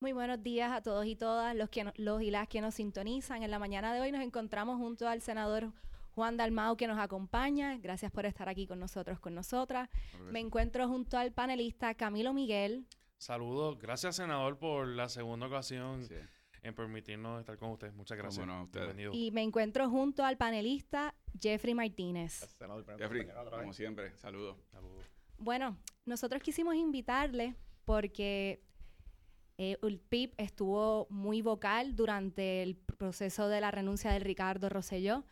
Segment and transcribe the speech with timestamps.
[0.00, 3.42] Muy buenos días a todos y todas los, que los y las que nos sintonizan.
[3.42, 5.72] En la mañana de hoy nos encontramos junto al senador
[6.14, 7.76] Juan Dalmau que nos acompaña.
[7.78, 9.88] Gracias por estar aquí con nosotros, con nosotras.
[10.30, 12.86] Me encuentro junto al panelista Camilo Miguel.
[13.16, 13.76] Saludos.
[13.80, 16.06] Gracias, senador, por la segunda ocasión.
[16.62, 17.92] en permitirnos estar con ustedes.
[17.92, 18.46] Muchas gracias.
[18.46, 18.68] Bueno,
[19.12, 22.56] y me encuentro junto al panelista Jeffrey Martínez.
[22.98, 24.56] Jeffrey, como siempre, saludos.
[25.38, 28.62] Bueno, nosotros quisimos invitarle porque
[29.58, 35.24] eh, el PIB estuvo muy vocal durante el proceso de la renuncia de Ricardo Rosselló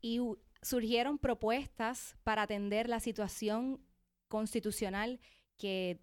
[0.00, 0.20] y
[0.62, 3.84] surgieron propuestas para atender la situación
[4.28, 5.18] constitucional
[5.56, 6.00] que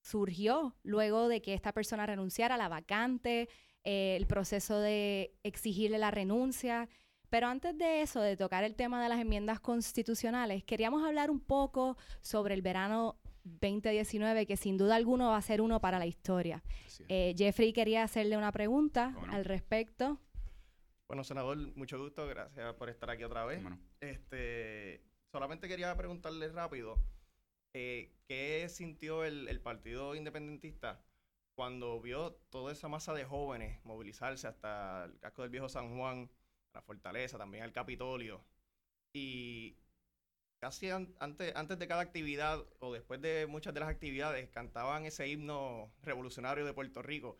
[0.00, 3.50] surgió luego de que esta persona renunciara a la vacante,
[3.84, 6.88] eh, el proceso de exigirle la renuncia.
[7.28, 11.40] Pero antes de eso, de tocar el tema de las enmiendas constitucionales, queríamos hablar un
[11.40, 16.06] poco sobre el verano 2019, que sin duda alguno va a ser uno para la
[16.06, 16.62] historia.
[17.08, 20.20] Eh, Jeffrey quería hacerle una pregunta al respecto.
[21.08, 23.62] Bueno, senador, mucho gusto, gracias por estar aquí otra vez.
[24.00, 26.98] Este, solamente quería preguntarle rápido,
[27.74, 31.04] eh, ¿qué sintió el, Partido Independentista
[31.54, 36.30] cuando vio toda esa masa de jóvenes movilizarse hasta el casco del viejo San Juan,
[36.74, 38.44] la fortaleza, también al Capitolio?
[39.12, 39.76] Y
[40.66, 45.28] casi antes, antes de cada actividad o después de muchas de las actividades cantaban ese
[45.28, 47.38] himno revolucionario de Puerto Rico.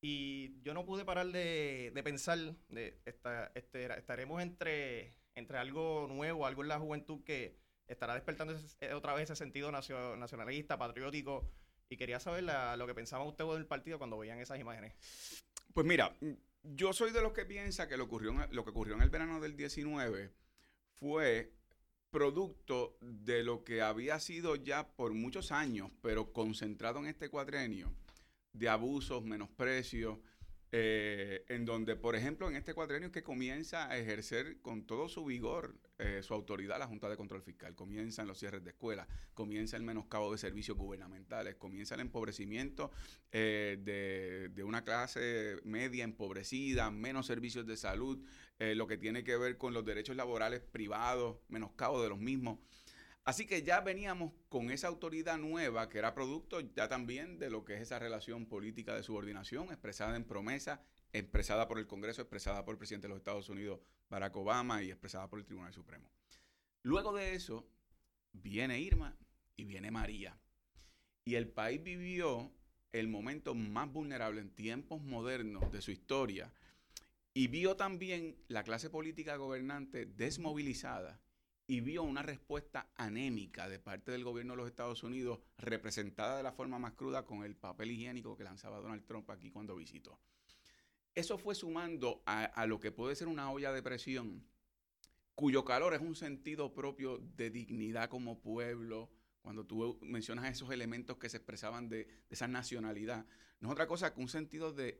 [0.00, 2.38] Y yo no pude parar de, pensar,
[2.68, 8.54] de esta, este, estaremos entre, entre algo nuevo, algo en la juventud que estará despertando
[8.80, 11.50] eh, otra vez ese sentido nacionalista, patriótico.
[11.88, 12.44] Y quería saber
[12.78, 14.94] lo que pensaban ustedes del partido cuando veían esas imágenes.
[15.72, 16.16] Pues mira,
[16.62, 19.40] yo soy de los que piensa que lo, ocurrió, lo que ocurrió en el verano
[19.40, 20.30] del 19
[20.92, 21.52] fue
[22.14, 27.92] producto de lo que había sido ya por muchos años, pero concentrado en este cuadrenio,
[28.52, 30.20] de abusos, menosprecios,
[30.70, 35.24] eh, en donde, por ejemplo, en este cuadrenio que comienza a ejercer con todo su
[35.24, 39.76] vigor eh, su autoridad la Junta de Control Fiscal, comienzan los cierres de escuelas, comienza
[39.76, 42.90] el menoscabo de servicios gubernamentales, comienza el empobrecimiento
[43.32, 48.24] eh, de, de, una clase media empobrecida, menos servicios de salud,
[48.58, 52.60] lo que tiene que ver con los derechos laborales privados, menoscabo de los mismos.
[53.24, 57.64] Así que ya veníamos con esa autoridad nueva que era producto ya también de lo
[57.64, 60.82] que es esa relación política de subordinación expresada en promesa,
[61.14, 63.80] expresada por el Congreso, expresada por el presidente de los Estados Unidos,
[64.10, 66.10] Barack Obama, y expresada por el Tribunal Supremo.
[66.82, 67.66] Luego de eso,
[68.32, 69.16] viene Irma
[69.56, 70.36] y viene María.
[71.24, 72.50] Y el país vivió
[72.92, 76.52] el momento más vulnerable en tiempos modernos de su historia
[77.32, 81.20] y vio también la clase política gobernante desmovilizada
[81.66, 86.42] y vio una respuesta anémica de parte del gobierno de los Estados Unidos, representada de
[86.42, 90.18] la forma más cruda con el papel higiénico que lanzaba Donald Trump aquí cuando visitó.
[91.14, 94.44] Eso fue sumando a, lo que puede ser una olla de presión,
[95.34, 99.10] cuyo calor es un sentido propio de dignidad como pueblo,
[99.42, 103.26] cuando tú mencionas esos elementos que se expresaban de, esa nacionalidad,
[103.60, 104.98] no es otra cosa que un sentido de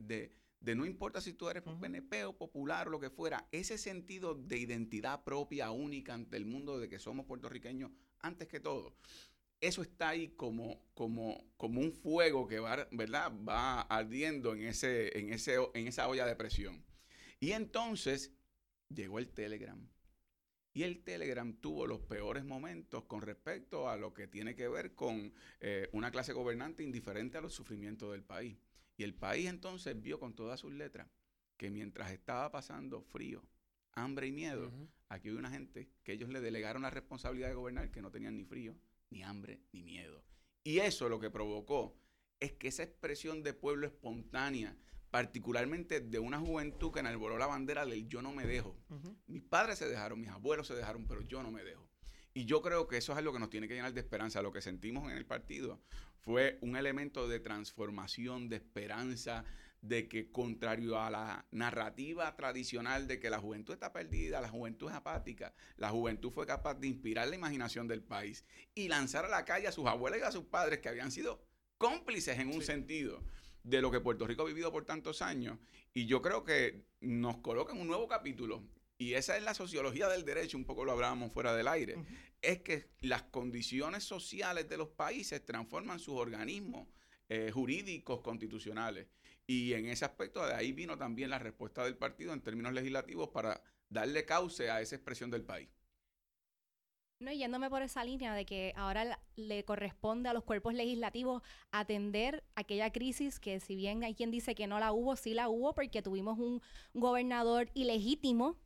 [0.64, 4.34] de no importa si tú eres PNP o popular o lo que fuera, ese sentido
[4.34, 8.96] de identidad propia, única ante el mundo de que somos puertorriqueños antes que todo.
[9.64, 13.32] Eso está ahí como, como, como un fuego que va, ¿verdad?
[13.48, 16.84] va ardiendo en, ese, en, ese, en esa olla de presión.
[17.40, 18.30] Y entonces
[18.90, 19.88] llegó el Telegram.
[20.74, 24.94] Y el Telegram tuvo los peores momentos con respecto a lo que tiene que ver
[24.94, 28.58] con eh, una clase gobernante indiferente a los sufrimientos del país.
[28.98, 31.08] Y el país entonces vio con todas sus letras
[31.56, 33.42] que mientras estaba pasando frío,
[33.92, 34.70] hambre y miedo,
[35.08, 38.36] aquí había una gente que ellos le delegaron la responsabilidad de gobernar que no tenían
[38.36, 38.76] ni frío,
[39.14, 40.22] ni hambre, ni miedo.
[40.64, 41.96] Y eso lo que provocó
[42.40, 44.76] es que esa expresión de pueblo espontánea,
[45.10, 48.76] particularmente de una juventud que enalboró la bandera del yo no me dejo.
[49.26, 51.88] Mis padres se dejaron, mis abuelos se dejaron, pero yo no me dejo.
[52.34, 54.42] Y yo creo que eso es algo que nos tiene que llenar de esperanza.
[54.42, 55.80] Lo que sentimos en el partido
[56.18, 59.44] fue un elemento de transformación, de esperanza,
[59.84, 64.88] de que contrario a la narrativa tradicional de que la juventud está perdida, la juventud
[64.88, 69.28] es apática, la juventud fue capaz de inspirar la imaginación del país y lanzar a
[69.28, 71.46] la calle a sus abuelos y a sus padres que habían sido
[71.76, 73.22] cómplices en un sentido
[73.62, 75.58] de lo que Puerto Rico ha vivido por tantos años.
[75.92, 78.64] Y yo creo que nos coloca en un nuevo capítulo
[78.96, 81.96] y esa es la sociología del derecho, un poco lo hablábamos fuera del aire,
[82.40, 86.88] es que las condiciones sociales de los países transforman sus organismos
[87.28, 89.08] eh, jurídicos constitucionales.
[89.46, 93.28] Y en ese aspecto de ahí vino también la respuesta del partido en términos legislativos
[93.28, 95.68] para darle cauce a esa expresión del país.
[97.20, 102.44] No, yéndome por esa línea de que ahora le corresponde a los cuerpos legislativos atender
[102.54, 105.74] aquella crisis que si bien hay quien dice que no la hubo, sí la hubo
[105.74, 106.60] porque tuvimos un
[106.92, 108.58] gobernador ilegítimo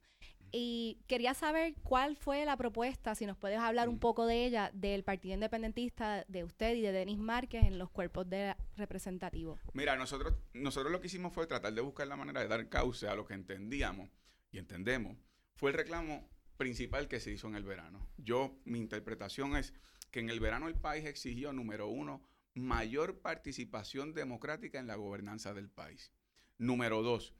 [0.53, 4.71] y quería saber cuál fue la propuesta, si nos puedes hablar un poco de ella,
[4.75, 9.61] del Partido Independentista, de usted y de Denis Márquez en los cuerpos de representativos.
[9.75, 13.09] Mira, nosotros, nosotros lo que hicimos fue tratar de buscar la manera de dar cauce
[13.09, 14.11] a lo que entendíamos
[14.51, 15.17] y entendemos.
[15.55, 18.09] Fue el reclamo principal que se hizo en el verano.
[18.17, 19.75] Yo, mi interpretación es
[20.11, 22.23] que en el verano el país exigió, número uno,
[22.55, 26.13] mayor participación democrática en la gobernanza del país.
[26.59, 27.35] Número dos,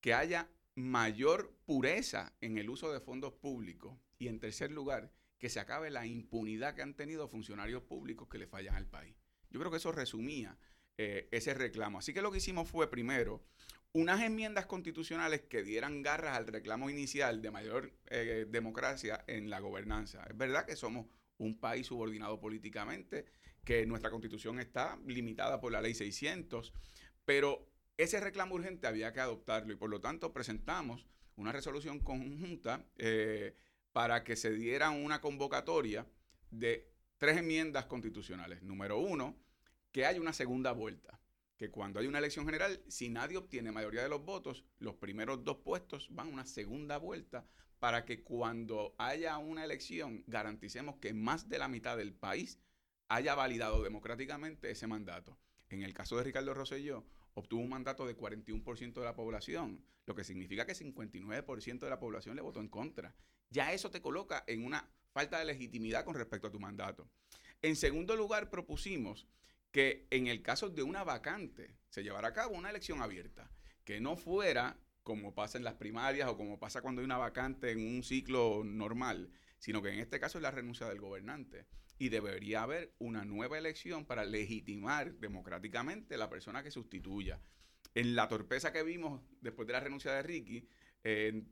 [0.00, 3.98] que haya mayor pureza en el uso de fondos públicos.
[4.18, 8.38] Y en tercer lugar, que se acabe la impunidad que han tenido funcionarios públicos que
[8.38, 9.16] le fallan al país.
[9.50, 10.58] Yo creo que eso resumía
[10.98, 11.98] eh, ese reclamo.
[11.98, 13.42] Así que lo que hicimos fue, primero,
[13.92, 19.60] unas enmiendas constitucionales que dieran garras al reclamo inicial de mayor eh, democracia en la
[19.60, 20.24] gobernanza.
[20.28, 21.06] Es verdad que somos
[21.38, 23.24] un país subordinado políticamente,
[23.64, 26.72] que nuestra constitución está limitada por la ley 600,
[27.24, 27.69] pero
[28.02, 31.06] ese reclamo urgente había que adoptarlo y por lo tanto presentamos
[31.36, 33.54] una resolución conjunta eh,
[33.92, 36.06] para que se diera una convocatoria
[36.50, 38.62] de tres enmiendas constitucionales.
[38.62, 39.36] Número uno,
[39.92, 41.20] que haya una segunda vuelta
[41.60, 45.44] que cuando hay una elección general, si nadie obtiene mayoría de los votos, los primeros
[45.44, 47.44] dos puestos van a una segunda vuelta
[47.78, 52.58] para que cuando haya una elección garanticemos que más de la mitad del país
[53.08, 55.36] haya validado democráticamente ese mandato.
[55.68, 57.04] En el caso de Ricardo Rosselló,
[57.40, 61.98] obtuvo un mandato de 41% de la población, lo que significa que 59% de la
[61.98, 63.14] población le votó en contra.
[63.50, 67.08] Ya eso te coloca en una falta de legitimidad con respecto a tu mandato.
[67.62, 69.26] En segundo lugar, propusimos
[69.72, 73.50] que en el caso de una vacante se llevara a cabo una elección abierta,
[73.84, 77.72] que no fuera como pasa en las primarias o como pasa cuando hay una vacante
[77.72, 81.66] en un ciclo normal, sino que en este caso es la renuncia del gobernante.
[82.00, 87.40] Y debería haber una nueva elección para legitimar democráticamente la persona que sustituya.
[87.94, 90.66] En la torpeza que vimos después de la renuncia de Ricky,
[91.04, 91.44] eh,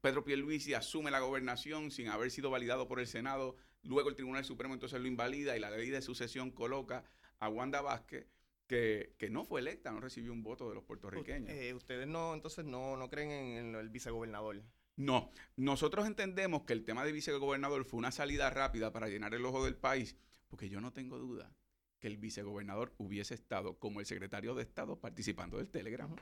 [0.00, 4.44] Pedro Pierluisi asume la gobernación sin haber sido validado por el Senado, luego el Tribunal
[4.44, 7.04] Supremo entonces lo invalida y la ley de sucesión coloca
[7.38, 8.26] a Wanda Vázquez,
[8.66, 11.50] que, no fue electa, no recibió un voto de los puertorriqueños.
[11.50, 14.62] Eh, ¿Ustedes no, entonces no, no creen en, el vicegobernador?
[14.96, 19.44] No, nosotros entendemos que el tema de vicegobernador fue una salida rápida para llenar el
[19.44, 20.16] ojo del país,
[20.48, 21.52] porque yo no tengo duda
[21.98, 26.14] que el vicegobernador hubiese estado como el secretario de Estado participando del Telegram.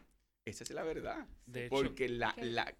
[0.44, 1.26] Esa es la verdad.
[1.68, 2.34] porque la,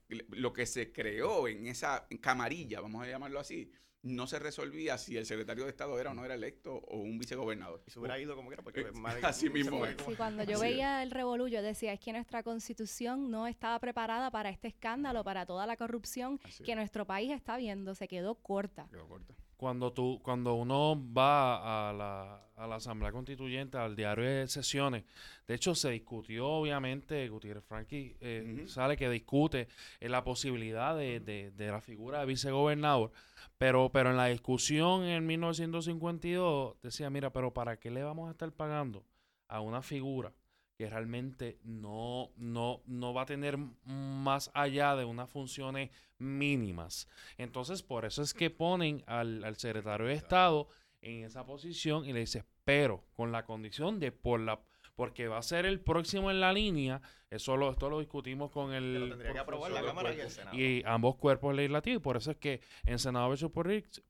[0.09, 3.71] lo que se creó en esa camarilla, vamos a llamarlo así,
[4.03, 7.19] no se resolvía si el secretario de Estado era o no era electo o un
[7.19, 7.83] vicegobernador.
[7.87, 9.97] Y se hubiera ido como quiera, porque eh, así mismo es.
[10.05, 14.31] Sí, cuando yo veía el revolú, yo decía, es que nuestra constitución no estaba preparada
[14.31, 18.89] para este escándalo, para toda la corrupción que nuestro país está viendo, se quedó corta.
[18.91, 19.35] Quedó corta.
[19.63, 25.05] Cuando, tú, cuando uno va a la, a la Asamblea Constituyente, al diario de sesiones,
[25.47, 29.69] de hecho se discutió, obviamente, Gutiérrez Franqui eh, sale que discute
[30.01, 33.13] en la posibilidad de, de, de la figura de vicegobernador,
[33.57, 38.33] pero, pero en la discusión en 1952 decía, mira, pero ¿para qué le vamos a
[38.33, 39.05] estar pagando
[39.47, 40.33] a una figura
[40.77, 45.91] que realmente no, no, no va a tener más allá de unas funciones
[46.23, 47.09] mínimas?
[47.37, 50.69] Entonces, por eso es que ponen al, al secretario de Estado
[51.01, 54.61] en esa posición y le dice, pero con la condición de por la
[54.95, 57.01] porque va a ser el próximo en la línea.
[57.31, 59.09] Eso lo, esto lo discutimos con el.
[59.09, 60.57] tendría que aprobar la Cámara y el Senado.
[60.57, 62.03] Y ambos cuerpos legislativos.
[62.03, 63.51] Por eso es que en Senado versus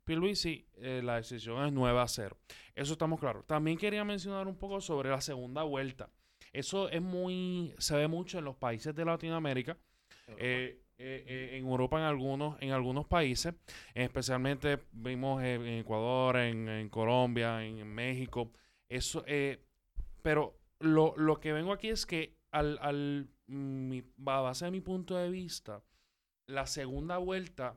[0.05, 2.37] Pierluisi eh, la decisión es 9 a 0.
[2.75, 3.47] Eso estamos claros.
[3.47, 6.11] También quería mencionar un poco sobre la segunda vuelta.
[6.53, 7.75] Eso es muy.
[7.79, 9.79] Se ve mucho en los países de Latinoamérica.
[10.37, 13.55] Eh, eh, eh, en Europa en algunos en algunos países
[13.95, 18.53] especialmente vimos en Ecuador en, Colombia en, México
[18.89, 19.25] eso
[20.23, 24.81] pero lo, lo que vengo aquí es que al, al mi, a base de mi
[24.81, 25.83] punto de vista,
[26.47, 27.77] la segunda vuelta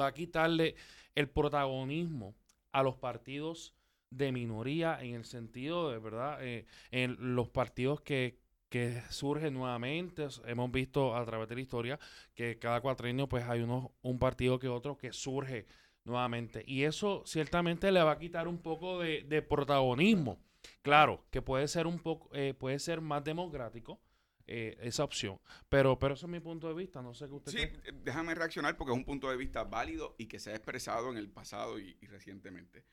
[0.00, 0.74] va a quitarle
[1.14, 2.34] el protagonismo
[2.72, 3.74] a los partidos
[4.10, 10.26] de minoría en el sentido de verdad eh, en los partidos que, que surgen nuevamente
[10.46, 11.98] hemos visto a través de la historia
[12.34, 15.66] que cada cuatrienio pues hay unos un partido que otro que surge
[16.04, 16.64] nuevamente.
[16.66, 20.38] Y eso ciertamente le va a quitar un poco de, de protagonismo.
[20.82, 24.00] Claro, que puede ser un poco, eh, puede ser más democrático
[24.48, 27.50] eh, esa opción, pero, pero eso es mi punto de vista, no sé qué usted
[27.50, 31.10] Sí, déjame reaccionar porque es un punto de vista válido y que se ha expresado
[31.10, 32.84] en el pasado y, recientemente.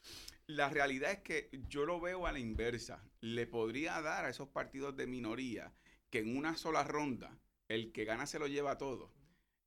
[0.47, 3.07] La realidad es que yo lo veo a la inversa.
[3.21, 5.71] Le podría dar a esos partidos de minoría
[6.09, 9.13] que en una sola ronda el que gana se lo lleva todo.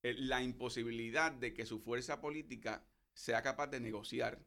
[0.02, 4.40] Eh, la imposibilidad de que su fuerza política sea capaz de negociar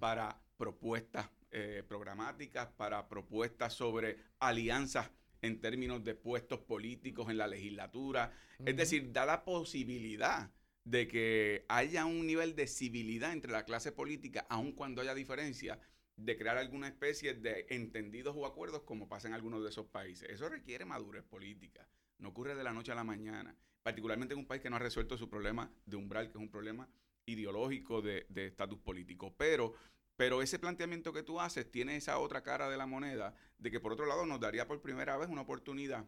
[0.00, 5.10] para propuestas eh, programáticas, para propuestas sobre alianzas
[5.42, 8.32] en términos de puestos políticos en la legislatura.
[8.64, 10.50] Es decir, da la posibilidad
[10.84, 15.78] de que haya un nivel de civilidad entre la clase política, aun cuando haya diferencia,
[16.16, 20.28] de crear alguna especie de entendidos o acuerdos como pasa en algunos de esos países.
[20.30, 21.88] Eso requiere madurez política.
[22.18, 23.54] No ocurre de la noche a la mañana,
[23.84, 26.50] particularmente en un país que no ha resuelto su problema de umbral, que es un
[26.50, 26.88] problema
[27.26, 29.34] ideológico de estatus político.
[29.36, 29.74] Pero,
[30.18, 33.78] pero ese planteamiento que tú haces tiene esa otra cara de la moneda, de que
[33.78, 36.04] por otro lado nos daría por primera vez una oportunidad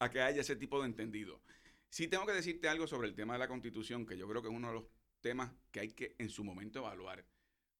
[0.00, 1.40] a que haya ese tipo de entendido.
[1.88, 4.48] Sí tengo que decirte algo sobre el tema de la constitución, que yo creo que
[4.48, 4.84] es uno de los
[5.22, 7.24] temas que hay que en su momento evaluar.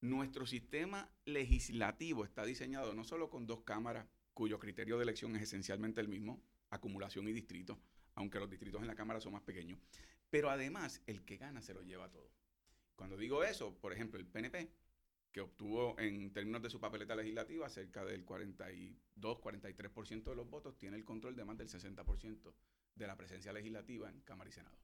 [0.00, 5.42] Nuestro sistema legislativo está diseñado no solo con dos cámaras, cuyo criterio de elección es
[5.42, 7.78] esencialmente el mismo, acumulación y distrito,
[8.14, 9.78] aunque los distritos en la Cámara son más pequeños,
[10.30, 12.30] pero además el que gana se lo lleva todo.
[12.96, 14.70] Cuando digo eso, por ejemplo, el PNP,
[15.32, 20.96] que obtuvo en términos de su papeleta legislativa cerca del 42-43% de los votos, tiene
[20.96, 22.54] el control de más del 60%
[22.94, 24.76] de la presencia legislativa en Cámara y Senado.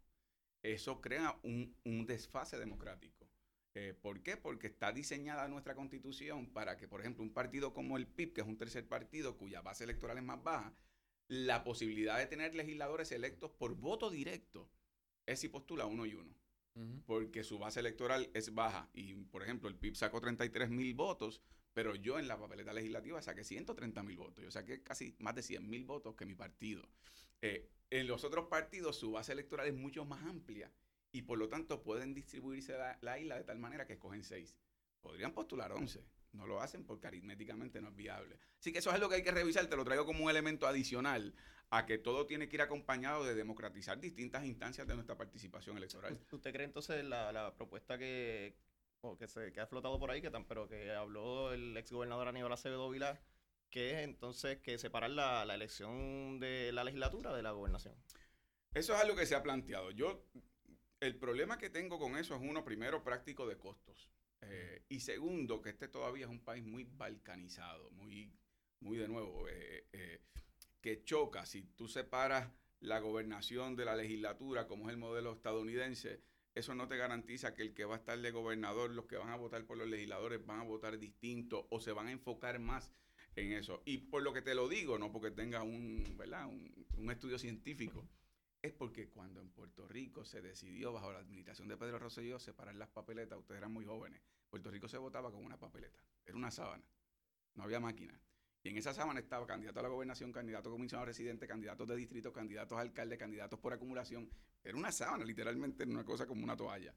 [0.62, 1.76] Eso crea un,
[2.06, 3.28] desfase democrático.
[3.74, 4.36] Eh, ¿Por qué?
[4.36, 8.40] Porque está diseñada nuestra constitución para que, por ejemplo, un partido como el PIB, que
[8.40, 10.74] es un tercer partido cuya base electoral es más baja,
[11.28, 14.70] la posibilidad de tener legisladores electos por voto directo
[15.26, 16.34] es si postula uno y uno.
[17.06, 18.88] Porque su base electoral es baja.
[18.92, 21.40] Y, por ejemplo, el PIB sacó 33 mil votos,
[21.72, 24.44] pero yo en la papeleta legislativa saqué 130 mil votos.
[24.44, 26.88] Yo saqué casi más de 100 mil votos que mi partido.
[27.40, 30.70] Eh, en los otros partidos su base electoral es mucho más amplia
[31.12, 34.56] y por lo tanto pueden distribuirse la, isla de tal manera que escogen seis.
[35.00, 36.04] Podrían postular 11.
[36.32, 38.38] No lo hacen porque aritméticamente no es viable.
[38.58, 39.66] Así que eso es algo que hay que revisar.
[39.66, 41.34] Te lo traigo como un elemento adicional
[41.70, 46.18] a que todo tiene que ir acompañado de democratizar distintas instancias de nuestra participación electoral.
[46.30, 48.56] ¿Usted cree entonces la, la propuesta que,
[49.18, 52.28] que, se, que ha flotado por ahí, que tan, pero que habló el ex gobernador
[52.28, 53.20] Aníbal Acevedo Vilar,
[53.70, 57.94] que es entonces que separar la, la elección de la legislatura de la gobernación?
[58.72, 59.90] Eso es algo que se ha planteado.
[59.90, 60.24] Yo,
[61.00, 64.10] el problema que tengo con eso es uno, primero, práctico de costos.
[64.40, 68.32] Eh, y segundo, que este todavía es un país muy balcanizado, muy,
[68.80, 70.22] muy de nuevo, eh, eh,
[70.80, 71.46] que choca.
[71.46, 76.22] Si tú separas la gobernación de la legislatura, como es el modelo estadounidense,
[76.54, 79.30] eso no te garantiza que el que va a estar de gobernador, los que van
[79.30, 82.92] a votar por los legisladores van a votar distinto o se van a enfocar más
[83.36, 83.82] en eso.
[83.84, 86.46] Y por lo que te lo digo, no porque tenga un, ¿verdad?
[86.48, 88.08] un estudio científico,
[88.62, 92.74] es porque cuando en Puerto Rico se decidió bajo la administración de Pedro Rosselló separar
[92.74, 94.20] las papeletas, ustedes eran muy jóvenes,
[94.50, 96.84] Puerto Rico se votaba con una papeleta, era una sábana,
[97.54, 98.20] no había máquina.
[98.62, 101.96] Y en esa sábana estaba candidato a la gobernación, candidato a comisionado residente, candidatos de
[101.96, 104.28] distrito, candidatos a alcalde, candidatos por acumulación.
[104.64, 106.94] Era una sábana, literalmente, una cosa como una toalla.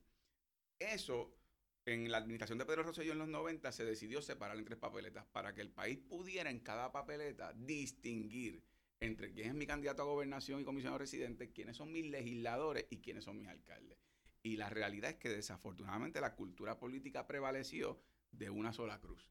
[0.80, 1.38] Eso,
[1.86, 5.25] en la administración de Pedro Rosselló en los 90, se decidió separar en tres papeletas
[5.27, 8.63] para que el país pudiera en cada papeleta distinguir
[9.00, 12.98] entre quién es mi candidato a gobernación y comisionado residente, quiénes son mis legisladores y
[12.98, 13.98] quiénes son mis alcaldes.
[14.44, 18.01] Y la realidad es que desafortunadamente la cultura política prevaleció
[18.32, 19.30] de una sola cruz.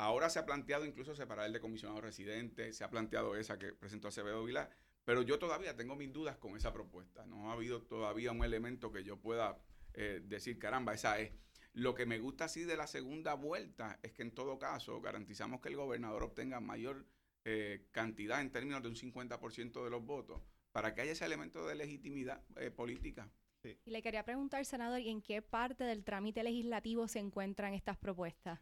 [0.00, 3.74] Ahora se ha planteado incluso separar el de comisionado residente, se ha planteado esa que
[3.74, 4.70] presentó Acevedo Vilar,
[5.04, 7.26] pero yo todavía tengo mis dudas con esa propuesta.
[7.26, 9.58] No ha habido todavía un elemento que yo pueda
[9.92, 11.32] eh, decir, caramba, esa es.
[11.74, 15.60] Lo que me gusta así de la segunda vuelta es que en todo caso garantizamos
[15.60, 17.04] que el gobernador obtenga mayor
[17.44, 20.40] eh, cantidad en términos de un 50% de los votos
[20.72, 23.30] para que haya ese elemento de legitimidad eh, política.
[23.62, 27.98] Y le quería preguntar, senador, ¿y en qué parte del trámite legislativo se encuentran estas
[27.98, 28.60] propuestas?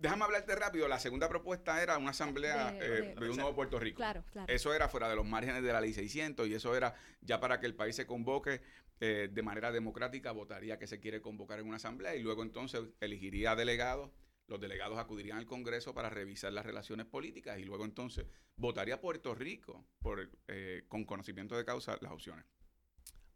[0.00, 0.88] Déjame hablarte rápido.
[0.88, 3.98] La segunda propuesta era una asamblea de, eh, un nuevo Puerto Rico.
[3.98, 4.52] Claro, claro.
[4.52, 7.60] Eso era fuera de los márgenes de la ley 600 y eso era ya para
[7.60, 8.62] que el país se convoque
[8.98, 13.56] de manera democrática, votaría que se quiere convocar en una asamblea y luego entonces elegiría
[13.56, 14.10] delegados
[14.50, 18.26] los delegados acudirían al Congreso para revisar las relaciones políticas y luego entonces
[18.56, 22.44] votaría Puerto Rico por, eh, con conocimiento de causa las opciones.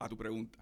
[0.00, 0.58] A tu pregunta.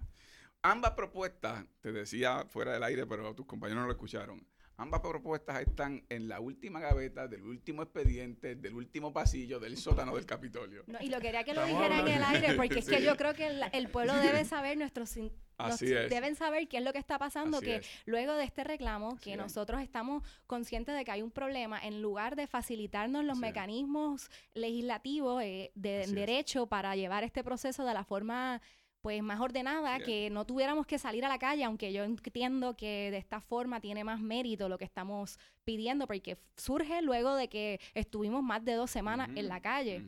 [0.63, 5.61] Ambas propuestas, te decía fuera del aire, pero tus compañeros no lo escucharon, Ambas propuestas
[5.61, 10.83] están en la última gaveta del último expediente, del último pasillo del sótano del Capitolio.
[10.99, 13.47] y lo quería que lo dijera en el aire, porque es que yo creo que
[13.71, 15.13] el, pueblo debe saber, nuestros
[16.09, 19.79] deben saber qué es lo que está pasando, que luego de este reclamo, que nosotros
[19.79, 25.71] estamos conscientes de que hay un problema, en lugar de facilitarnos los mecanismos legislativos eh,
[25.75, 28.59] de derecho para llevar este proceso de la forma
[29.03, 33.11] pues más ordenada, que no tuviéramos que salir a la calle, aunque yo entiendo que
[33.11, 37.81] de esta forma tiene más mérito lo que estamos pidiendo, porque surge luego de que
[37.95, 40.05] estuvimos más de dos semanas en la calle.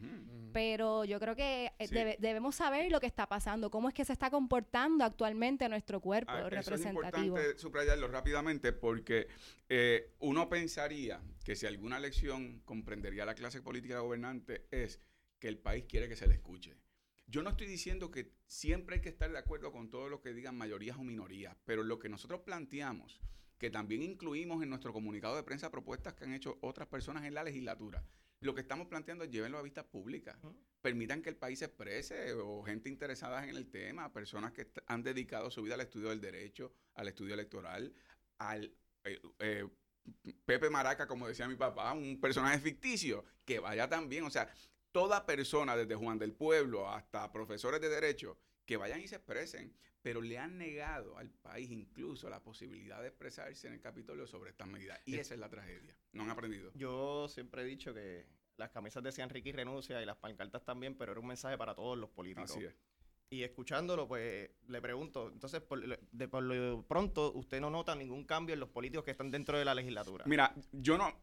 [0.53, 4.13] pero yo creo que eh, debemos saber lo que está pasando, cómo es que se
[4.13, 7.01] está comportando actualmente nuestro cuerpo ah, representativo.
[7.03, 9.27] es importante subrayarlo rápidamente porque
[9.67, 15.01] eh, uno pensaría que si alguna lección comprendería la clase política gobernante es
[15.37, 16.77] que el país quiere que se le escuche.
[17.27, 20.33] Yo no estoy diciendo que siempre hay que estar de acuerdo con todo lo que
[20.33, 23.19] digan mayorías o minorías, pero lo que nosotros planteamos,
[23.57, 27.33] que también incluimos en nuestro comunicado de prensa propuestas que han hecho otras personas en
[27.33, 28.03] la legislatura,
[28.41, 30.37] lo que estamos planteando es llévenlo a vistas públicas.
[30.81, 35.03] Permitan que el país se exprese o gente interesada en el tema, personas que han
[35.03, 37.93] dedicado su vida al estudio del derecho, al estudio electoral,
[38.37, 38.71] al
[39.03, 39.67] eh, eh,
[40.45, 44.23] Pepe Maraca, como decía mi papá, un personaje ficticio, que vaya también.
[44.25, 44.53] O sea,
[44.95, 49.75] toda persona, desde Juan del Pueblo hasta profesores de derecho, que vayan y se expresen,
[50.01, 54.51] pero le han negado al país incluso la posibilidad de expresarse en el Capitolio sobre
[54.51, 54.97] estas medidas.
[55.03, 55.97] Y esa es la tragedia.
[56.13, 56.71] No han aprendido.
[56.75, 58.25] Yo siempre he dicho que
[58.55, 61.97] las camisas decían Ricky renuncia y las pancartas también, pero era un mensaje para todos
[61.97, 62.51] los políticos.
[62.51, 62.73] Así es.
[63.29, 68.23] Y escuchándolo, pues le pregunto, entonces, por, de, por lo pronto, ¿usted no nota ningún
[68.23, 70.23] cambio en los políticos que están dentro de la legislatura?
[70.25, 71.13] Mira, yo no,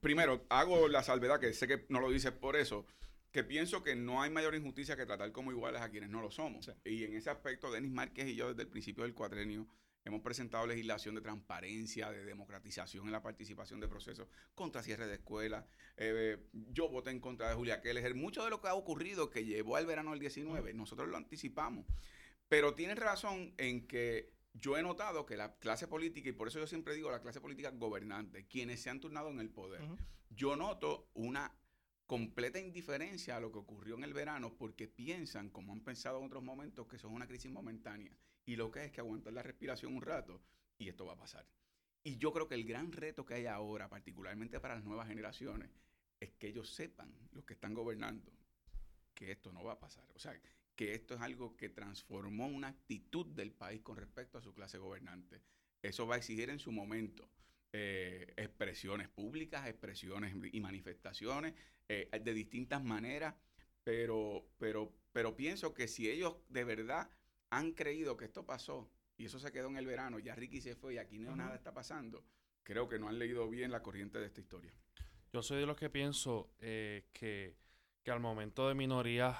[0.00, 2.86] primero, hago la salvedad, que sé que no lo dices por eso,
[3.32, 6.30] que pienso que no hay mayor injusticia que tratar como iguales a quienes no lo
[6.30, 6.70] somos.
[6.84, 9.68] Y en ese aspecto, Denis Márquez y yo desde el principio del cuatrenio
[10.04, 15.14] hemos presentado legislación de transparencia, de democratización en la participación de procesos, contra cierre de
[15.14, 15.64] escuelas.
[15.96, 18.14] Eh, yo voté en contra de Julia Keller.
[18.14, 21.86] Mucho de lo que ha ocurrido que llevó al verano del 19, nosotros lo anticipamos.
[22.48, 26.58] Pero tienes razón en que yo he notado que la clase política, y por eso
[26.58, 29.82] yo siempre digo la clase política gobernante, quienes se han turnado en el poder,
[30.30, 31.52] yo noto una
[32.10, 36.24] completa indiferencia a lo que ocurrió en el verano porque piensan, como han pensado en
[36.24, 38.10] otros momentos, que eso es una crisis momentánea
[38.44, 40.42] y lo que es que aguantar la respiración un rato
[40.76, 41.46] y esto va a pasar.
[42.02, 45.70] Y yo creo que el gran reto que hay ahora, particularmente para las nuevas generaciones,
[46.18, 48.32] es que ellos sepan, los que están gobernando,
[49.14, 50.10] que esto no va a pasar.
[50.12, 50.34] O sea,
[50.74, 54.78] que esto es algo que transformó una actitud del país con respecto a su clase
[54.78, 55.44] gobernante.
[55.80, 57.30] Eso va a exigir en su momento
[57.72, 61.54] eh, expresiones públicas, expresiones y manifestaciones
[61.88, 63.34] eh, de distintas maneras,
[63.84, 67.08] pero, pero, pero pienso que si ellos de verdad
[67.50, 70.74] han creído que esto pasó y eso se quedó en el verano, ya Ricky se
[70.74, 72.24] fue y aquí no nada está pasando,
[72.64, 74.72] creo que no han leído bien la corriente de esta historia.
[75.32, 77.56] Yo soy de los que pienso eh, que,
[78.02, 79.36] que, al momento de minorías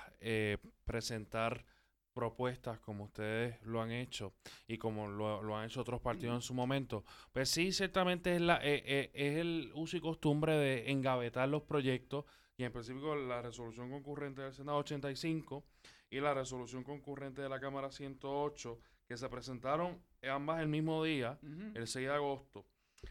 [0.85, 1.65] presentar
[2.13, 4.35] propuestas como ustedes lo han hecho
[4.67, 8.57] y como lo, han hecho otros partidos en su momento, pues sí, ciertamente es, la,
[8.57, 12.25] eh, eh, es el uso y costumbre de engavetar los proyectos
[12.57, 15.65] y en específico la resolución concurrente del Senado 85
[16.11, 21.39] y la resolución concurrente de la Cámara 108 que se presentaron ambas el mismo día,
[21.75, 22.67] el 6 de agosto.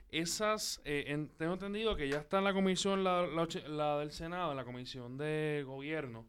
[0.10, 4.58] Esas, eh, tengo entendido que ya está en la comisión, la, la, del Senado, en
[4.58, 6.28] la comisión de gobierno,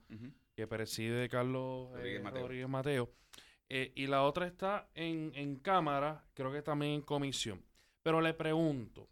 [0.60, 3.10] que preside Carlos eh, Rodríguez Mateo.
[3.70, 7.64] Eh, y la otra está en, en, Cámara, creo que también en comisión.
[8.02, 9.08] Pero le pregunto,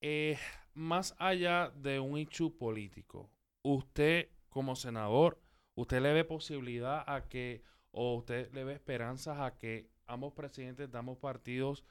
[0.00, 0.38] eh,
[0.72, 3.30] más allá de un hecho político,
[3.62, 5.38] usted como senador,
[5.74, 10.90] ¿usted le ve posibilidad a que, o usted le ve esperanzas a que ambos presidentes
[10.90, 11.84] de ambos partidos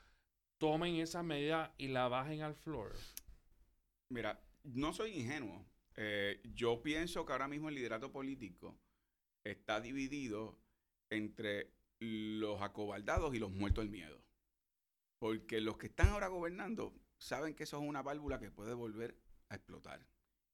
[0.58, 2.96] tomen esa medida y la bajen al floor?
[4.10, 5.64] Mira, no soy ingenuo.
[5.98, 8.80] Eh, yo pienso que ahora mismo el liderato político
[9.44, 10.60] está dividido
[11.10, 14.22] entre los acobaldados y los muertos del miedo.
[15.20, 19.18] Porque los que están ahora gobernando saben que eso es una válvula que puede volver
[19.50, 20.06] a explotar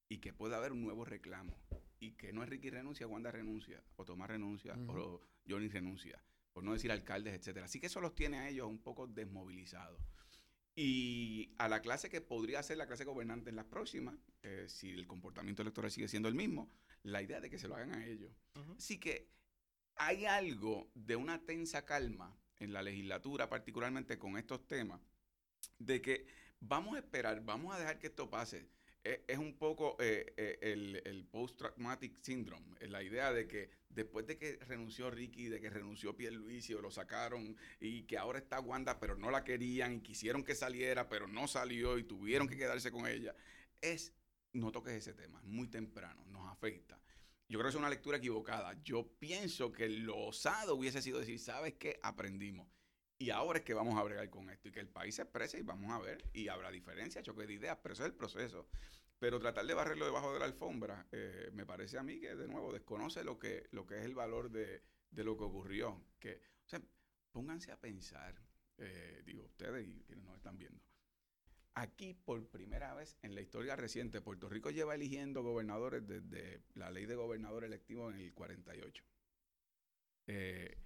[0.10, 1.60] y que puede haber un nuevo reclamo
[2.00, 6.64] y que no es Ricky renuncia, Wanda renuncia, o Tomás renuncia, o Johnny renuncia, por
[6.64, 7.66] no decir alcaldes, etcétera.
[7.66, 10.02] Así que eso los tiene a ellos un poco desmovilizados.
[10.76, 14.90] Y a la clase que podría ser la clase gobernante en las próximas, eh, si
[14.92, 16.70] el comportamiento electoral sigue siendo el mismo,
[17.04, 18.32] la idea de que se lo hagan a ellos.
[18.78, 19.30] Así que
[19.96, 25.00] hay algo de una tensa calma en la legislatura, particularmente con estos temas,
[25.78, 26.26] de que
[26.60, 28.68] vamos a esperar, vamos a dejar que esto pase.
[29.04, 34.38] Es, un poco eh, eh, el, el post-traumatic syndrome, la idea de que después de
[34.38, 39.00] que renunció Ricky, de que renunció Pierluisi o lo sacaron y que ahora está Wanda,
[39.00, 42.92] pero no la querían y quisieron que saliera, pero no salió y tuvieron que quedarse
[42.92, 43.36] con ella,
[43.82, 44.14] es,
[44.54, 47.00] no toques ese tema, muy temprano, nos afecta.
[47.50, 48.82] Yo creo que es una lectura equivocada.
[48.84, 52.00] Yo pienso que lo osado hubiese sido decir, ¿sabes qué?
[52.02, 52.68] Aprendimos.
[53.24, 55.58] Y ahora es que vamos a bregar con esto y que el país se exprese
[55.58, 56.26] y vamos a ver.
[56.34, 58.68] Y habrá diferencias, choque de ideas, pero eso es el proceso.
[59.18, 62.50] Pero tratar de barrerlo debajo de la alfombra, eh, me parece a mí que, de
[62.50, 66.04] nuevo, desconoce lo que, lo que es el valor de, lo que ocurrió.
[66.20, 66.82] Que, o sea,
[67.32, 68.36] pónganse a pensar,
[68.78, 70.84] eh, digo, ustedes y quienes nos están viendo.
[71.76, 76.92] Aquí, por primera vez en la historia reciente, Puerto Rico lleva eligiendo gobernadores desde la
[76.92, 79.02] ley de gobernador electivo en el 48.
[80.28, 80.78] Eh,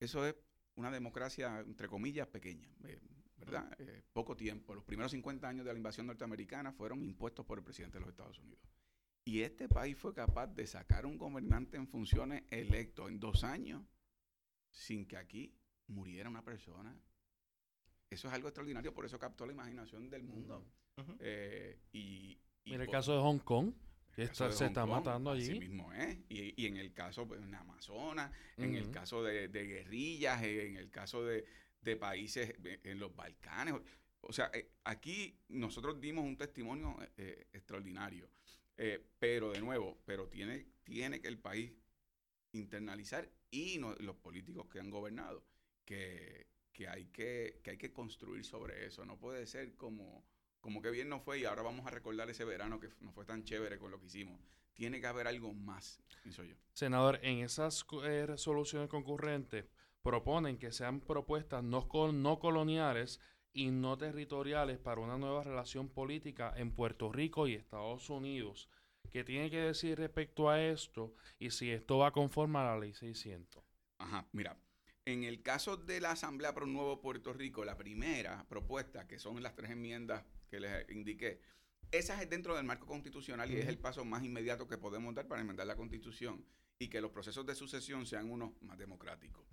[0.00, 0.34] eso es
[0.76, 3.00] una democracia, entre comillas, pequeña, eh,
[3.36, 3.74] ¿verdad?
[3.78, 4.74] Eh, poco tiempo.
[4.74, 8.10] Los primeros 50 años de la invasión norteamericana fueron impuestos por el presidente de los
[8.10, 8.62] Estados Unidos.
[9.24, 13.82] Y este país fue capaz de sacar un gobernante en funciones electo en dos años
[14.70, 15.56] sin que aquí
[15.86, 16.94] muriera una persona
[18.14, 20.64] eso es algo extraordinario, por eso captó la imanación del mundo.
[21.18, 23.72] Eh, y, en el caso de Hong Kong,
[24.16, 25.50] se está matando allí.
[25.50, 26.18] Así mismo es.
[26.28, 31.24] Y, en el caso pues, en Amazonas, en el caso de, guerrillas, en el caso
[31.24, 31.44] de,
[31.98, 33.74] países en los Balcanes.
[34.20, 38.30] O sea, eh, aquí nosotros dimos un testimonio eh, extraordinario.
[39.18, 41.72] pero de nuevo, pero tiene, tiene que el país
[42.52, 45.44] internalizar y los políticos que han gobernado
[45.84, 49.04] que, que hay que, que hay que construir sobre eso.
[49.04, 50.24] No puede ser como,
[50.64, 53.26] como que bien no fue y ahora vamos a recordar ese verano que no fue
[53.26, 54.40] tan chévere con lo que hicimos.
[54.72, 56.54] Tiene que haber algo más, pienso yo.
[56.72, 59.66] Senador, en esas eh, resoluciones concurrentes
[60.02, 63.20] proponen que sean propuestas no, no coloniales
[63.52, 68.70] y no territoriales para una nueva relación política en Puerto Rico y Estados Unidos.
[69.10, 72.94] ¿Qué tiene que decir respecto a esto y si esto va conforme a la ley
[72.94, 73.62] 600?
[73.98, 74.56] Ajá, mira,
[75.04, 79.18] en el caso de la Asamblea para un Nuevo Puerto Rico, la primera propuesta, que
[79.18, 80.24] son las tres enmiendas
[80.54, 81.40] que les indiqué,
[81.90, 85.26] esa es dentro del marco constitucional y es el paso más inmediato que podemos dar
[85.26, 86.44] para enmendar la constitución
[86.78, 89.44] y que los procesos de sucesión sean unos más democráticos.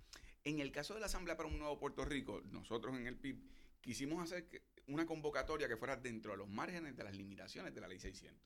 [0.44, 3.42] En el caso de la Asamblea para un Nuevo Puerto Rico, nosotros en el PIB
[3.80, 4.48] quisimos hacer
[4.86, 8.40] una convocatoria que fuera dentro de los márgenes de las limitaciones de la Ley 600.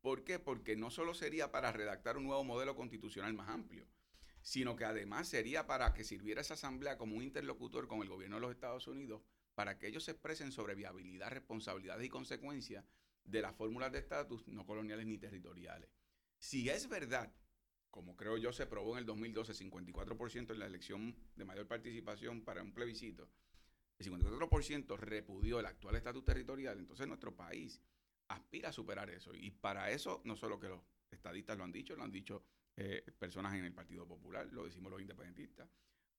[0.00, 0.38] ¿Por qué?
[0.38, 3.86] Porque no solo sería para redactar un nuevo modelo constitucional más amplio,
[4.42, 8.36] sino que además sería para que sirviera esa asamblea como un interlocutor con el gobierno
[8.36, 9.22] de los Estados Unidos
[9.54, 12.84] para que ellos se expresen sobre viabilidad, responsabilidades y consecuencias
[13.24, 15.90] de las fórmulas de estatus no coloniales ni territoriales.
[16.38, 17.32] Si es verdad,
[17.90, 22.42] como creo yo se probó en el 2012, 54% en la elección de mayor participación
[22.42, 23.30] para un plebiscito,
[23.98, 27.80] el 54% repudió el actual estatus territorial, entonces nuestro país
[28.28, 29.34] aspira a superar eso.
[29.34, 32.44] Y para eso, no solo que los estadistas lo han dicho, lo han dicho
[32.76, 35.68] eh, personas en el Partido Popular, lo decimos los independentistas.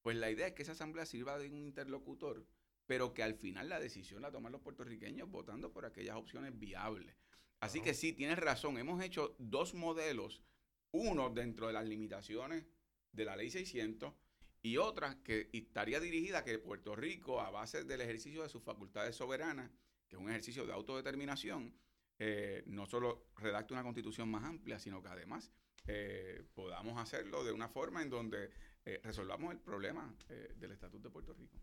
[0.01, 2.45] Pues la idea es que esa asamblea sirva de un interlocutor,
[2.85, 7.15] pero que al final la decisión la toman los puertorriqueños votando por aquellas opciones viables.
[7.59, 10.43] Así que sí, tienes razón, hemos hecho dos modelos,
[10.91, 12.65] uno dentro de las limitaciones
[13.11, 14.13] de la ley 600
[14.61, 18.63] y otra que estaría dirigida a que Puerto Rico, a base del ejercicio de sus
[18.63, 19.71] facultades soberanas,
[20.07, 21.73] que es un ejercicio de autodeterminación,
[22.17, 25.51] eh, no solo redacte una constitución más amplia, sino que además
[25.87, 28.49] eh, podamos hacerlo de una forma en donde
[28.85, 30.15] eh, resolvamos el problema
[30.55, 31.59] del Estatuto de Puerto Rico.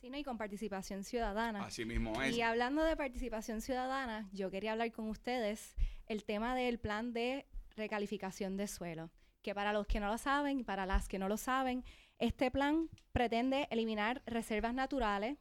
[0.00, 0.16] Sí, ¿no?
[0.16, 1.64] y con participación ciudadana.
[1.64, 2.34] Así mismo es.
[2.34, 5.74] Y hablando de participación ciudadana, yo quería hablar con ustedes
[6.06, 9.10] el tema del plan de recalificación de suelo,
[9.42, 11.84] que para los que no lo saben y para las que no lo saben,
[12.18, 15.38] este plan pretende eliminar reservas naturales,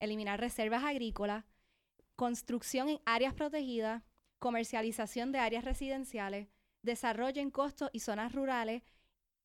[0.00, 1.44] eliminar reservas agrícolas,
[2.16, 4.02] construcción en áreas protegidas,
[4.38, 6.48] comercialización de áreas residenciales,
[6.82, 8.82] desarrollo en costos y zonas rurales,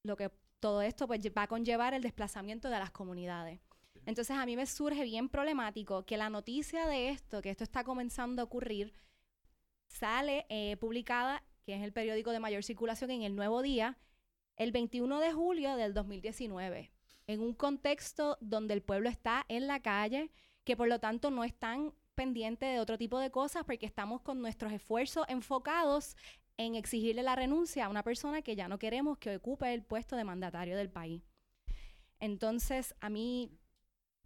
[0.04, 3.60] lo que todo esto pues, va a conllevar el desplazamiento de las comunidades.
[4.08, 7.84] Entonces a mí me surge bien problemático que la noticia de esto, que esto está
[7.84, 8.94] comenzando a ocurrir,
[9.90, 13.98] sale eh, publicada, que es el periódico de mayor circulación en el Nuevo Día,
[14.56, 16.90] el 21 de julio del 2019,
[17.28, 20.32] en un contexto donde el pueblo está en la calle,
[20.64, 24.42] que por lo tanto no están pendientes de otro tipo de cosas porque estamos con
[24.42, 26.16] nuestros esfuerzos enfocados
[26.56, 30.16] en exigirle la renuncia a una persona que ya no queremos que ocupe el puesto
[30.16, 31.24] de mandatario del país.
[32.22, 33.52] Entonces, a mí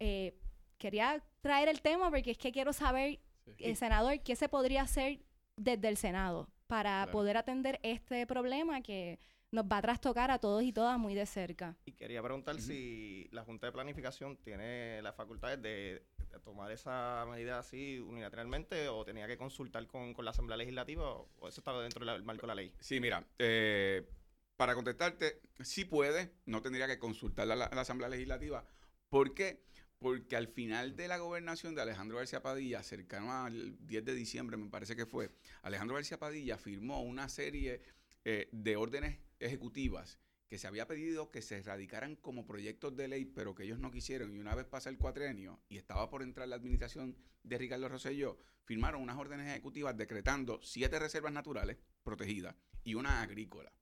[0.04, 0.34] eh,
[0.78, 3.20] quería traer el tema porque es que quiero saber,
[3.58, 5.20] el senador, qué se podría hacer
[5.56, 9.20] desde el Senado para poder atender este problema que
[9.52, 11.76] nos va a trastocar a todos y todas muy de cerca.
[11.84, 16.04] Y quería preguntar si la Junta de Planificación tiene las facultades de
[16.42, 21.60] tomar esa medida así unilateralmente o tenía que consultar con, la Asamblea Legislativa o, eso
[21.60, 22.72] estaba dentro del marco de la ley?
[22.80, 24.08] Sí, mira, eh,
[24.56, 28.64] para contestarte, sí puede, no tendría que consultar a la, Asamblea Legislativa.
[29.10, 29.62] ¿Por qué?
[30.02, 34.56] Porque al final de la gobernación de Alejandro García Padilla, cercano al 10 de diciembre
[34.56, 35.30] me parece que fue,
[35.62, 37.80] Alejandro García Padilla firmó una serie
[38.24, 43.24] eh, de órdenes ejecutivas que se había pedido que se erradicaran como proyectos de ley,
[43.24, 44.34] pero que ellos no quisieron.
[44.34, 48.38] Y una vez pasa el cuatrenio y estaba por entrar la administración de Ricardo Rosselló,
[48.64, 53.72] firmaron unas órdenes ejecutivas decretando siete reservas naturales protegidas y una agrícola.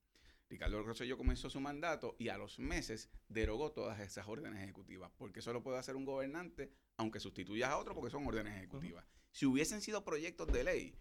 [0.50, 5.38] Ricardo Rosselló comenzó su mandato y a los meses derogó todas esas órdenes ejecutivas, porque
[5.38, 9.06] eso lo puede hacer un gobernante, aunque sustituyas a otro, porque son órdenes ejecutivas.
[9.30, 10.94] Si hubiesen sido proyectos de ley,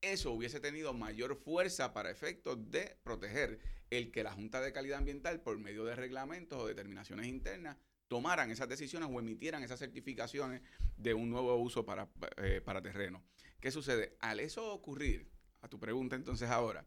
[0.00, 3.58] eso hubiese tenido mayor fuerza para efectos de proteger
[3.90, 7.76] el que la Junta de Calidad Ambiental, por medio de reglamentos o determinaciones internas,
[8.06, 10.62] tomaran esas decisiones o emitieran esas certificaciones
[10.96, 13.24] de un nuevo uso para, eh, para terreno.
[13.60, 14.16] ¿Qué sucede?
[14.20, 15.28] Al eso ocurrir,
[15.62, 16.86] a tu pregunta entonces ahora,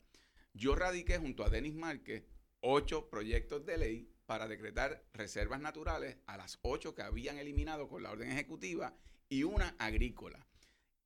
[0.57, 2.23] yo radiqué junto a Denis Márquez
[2.61, 8.03] ocho proyectos de ley para decretar reservas naturales a las ocho que habían eliminado con
[8.03, 8.97] la orden ejecutiva
[9.29, 10.45] y una agrícola.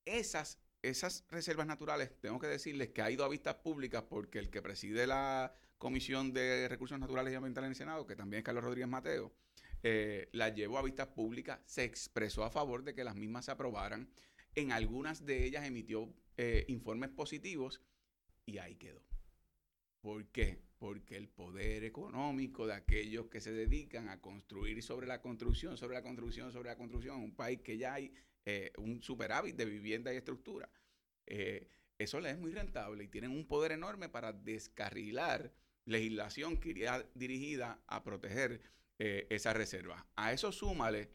[0.05, 4.49] Esas, esas reservas naturales, tengo que decirles que ha ido a vistas públicas porque el
[4.49, 8.45] que preside la Comisión de Recursos Naturales y Ambientales en el Senado, que también es
[8.45, 9.33] Carlos Rodríguez Mateo,
[9.83, 13.51] eh, las llevó a vistas públicas, se expresó a favor de que las mismas se
[13.51, 14.09] aprobaran.
[14.55, 17.81] En algunas de ellas emitió eh, informes positivos
[18.45, 19.10] y ahí quedó.
[20.01, 20.59] ¿Por qué?
[20.79, 25.95] Porque el poder económico de aquellos que se dedican a construir sobre la construcción, sobre
[25.95, 28.11] la construcción, sobre la construcción, un país que ya hay
[28.45, 30.67] eh, un superávit de vivienda y estructura,
[31.27, 31.67] eh,
[31.99, 35.53] eso les es muy rentable y tienen un poder enorme para descarrilar
[35.85, 38.59] legislación que iría dirigida a proteger
[38.97, 40.07] eh, esa reserva.
[40.15, 41.11] A eso súmale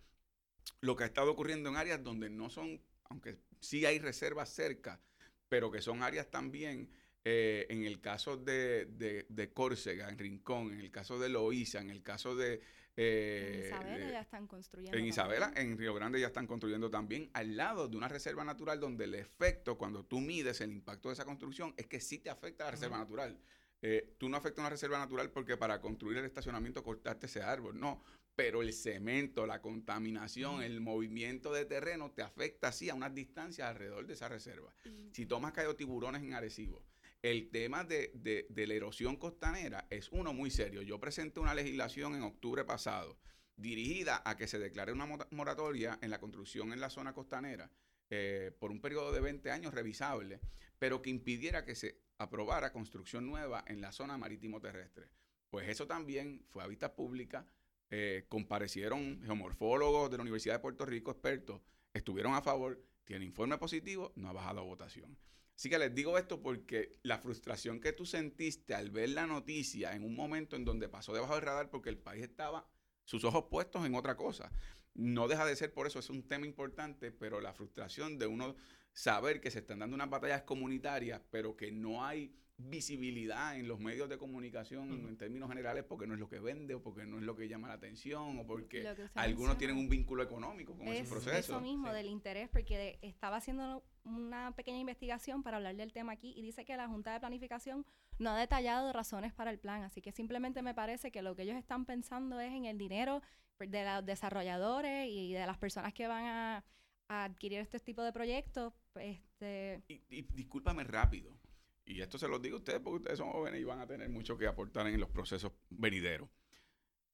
[0.81, 5.01] lo que ha estado ocurriendo en áreas donde no son, aunque sí hay reservas cerca,
[5.49, 6.89] pero que son áreas también
[7.29, 8.87] eh, en el caso de,
[9.29, 12.61] de, Córcega, en Rincón, en el caso de Loíza, en el caso de...
[12.97, 14.97] Eh, en Isabela ya están construyendo.
[14.97, 18.79] En Isabela, en Río Grande ya están construyendo también, al lado de una reserva natural
[18.79, 22.31] donde el efecto, cuando tú mides el impacto de esa construcción, es que sí te
[22.31, 23.37] afecta a la reserva natural.
[23.83, 27.81] Eh, tú no afectas una reserva natural porque para construir el estacionamiento cortaste ese árbol,
[27.81, 28.05] no.
[28.37, 33.69] Pero el cemento, la contaminación, el movimiento de terreno te afecta así a unas distancias
[33.69, 34.73] alrededor de esa reserva.
[35.11, 36.85] Si tomas caído tiburones en Arecibo,
[37.31, 40.83] el tema de, la erosión costanera es uno muy serio.
[40.83, 43.19] Yo presenté una legislación en octubre pasado
[43.57, 47.71] dirigida a que se declare una moratoria en la construcción en la zona costanera
[48.11, 50.41] eh, por un periodo de 20 años revisable,
[50.79, 55.09] pero que impidiera que se aprobara construcción nueva en la zona marítimo terrestre.
[55.51, 57.47] Pues eso también fue a vista pública,
[57.91, 61.61] eh, comparecieron geomorfólogos de la Universidad de Puerto Rico, expertos,
[61.93, 65.17] estuvieron a favor, tiene informe positivo, no ha bajado a votación.
[65.57, 69.95] Así que les digo esto porque la frustración que tú sentiste al ver la noticia
[69.95, 72.69] en un momento en donde pasó debajo del radar porque el país estaba
[73.05, 74.53] sus ojos puestos en otra cosa.
[74.95, 78.55] No deja de ser por eso, es un tema importante, pero la frustración de uno
[78.93, 83.79] saber que se están dando unas batallas comunitarias, pero que no hay visibilidad en los
[83.79, 87.19] medios de comunicación en términos generales porque no es lo que vende o porque no
[87.19, 91.09] es lo que llama la atención o porque algunos tienen un vínculo económico con ese
[91.09, 91.39] proceso.
[91.39, 96.33] Eso mismo del interés, porque estaba haciendo una pequeña investigación para hablar del tema aquí
[96.35, 97.85] y dice que la Junta de Planificación
[98.19, 101.43] no ha detallado razones para el plan, así que simplemente me parece que lo que
[101.43, 103.21] ellos están pensando es en el dinero
[103.59, 106.65] de los desarrolladores y de las personas que van a,
[107.09, 108.73] adquirir este tipo de proyectos.
[108.97, 109.81] Este...
[109.89, 111.39] y discúlpame rápido
[111.87, 114.09] y esto se los digo a ustedes porque ustedes son jóvenes y van a tener
[114.09, 116.29] mucho que aportar en los procesos venideros.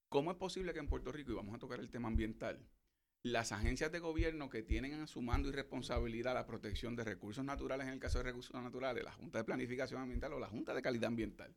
[0.09, 2.59] ¿Cómo es posible que en Puerto Rico, y vamos a tocar el tema ambiental,
[3.21, 7.45] las agencias de gobierno que tienen a su mando y responsabilidad la protección de recursos
[7.45, 10.73] naturales, en el caso de recursos naturales, la Junta de Planificación Ambiental o la Junta
[10.73, 11.55] de Calidad Ambiental,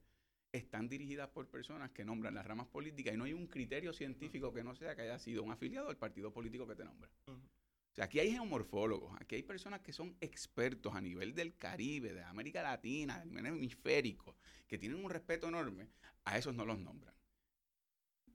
[0.53, 4.53] están dirigidas por personas que nombran las ramas políticas y no hay un criterio científico
[4.53, 7.11] que no sea que haya sido un afiliado del partido político que te nombra
[7.97, 12.23] sea, aquí hay geomorfólogos, aquí hay personas que son expertos a nivel del Caribe, de
[12.23, 15.89] América Latina, del hemisférico, que tienen un respeto enorme.
[16.25, 17.15] A esos no los nombran.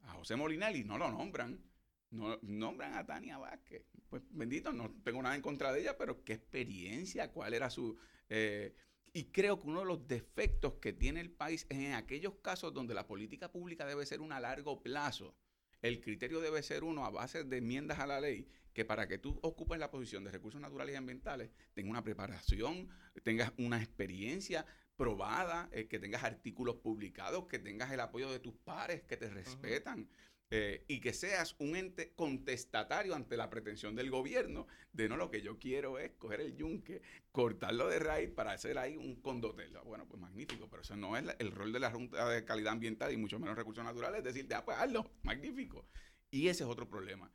[0.04, 1.64] A José Molinelli no lo nombran.
[2.10, 3.86] No nombran a Tania Vázquez.
[4.10, 7.98] Pues bendito, no tengo nada en contra de ella, pero qué experiencia, cuál era su...
[8.30, 8.76] Eh,
[9.14, 12.74] y creo que uno de los defectos que tiene el país es en aquellos casos
[12.74, 15.36] donde la política pública debe ser una a largo plazo.
[15.82, 19.18] El criterio debe ser uno a base de enmiendas a la ley que para que
[19.18, 22.90] tú ocupes la posición de recursos naturales y ambientales, tengas una preparación,
[23.24, 24.66] tengas una experiencia
[24.96, 29.30] probada, eh, que tengas artículos publicados, que tengas el apoyo de tus pares, que te
[29.30, 30.08] respetan.
[30.54, 35.32] Eh, y que seas un ente contestatario ante la pretensión del gobierno de no lo
[35.32, 39.72] que yo quiero es coger el yunque, cortarlo de raíz para hacer ahí un condotel.
[39.86, 43.14] Bueno, pues magnífico, pero eso no es el rol de la Junta de Calidad Ambiental
[43.14, 45.88] y mucho menos recursos naturales, es decir, ah, pues hazlo, magnífico.
[46.30, 47.32] Y ese es otro problema.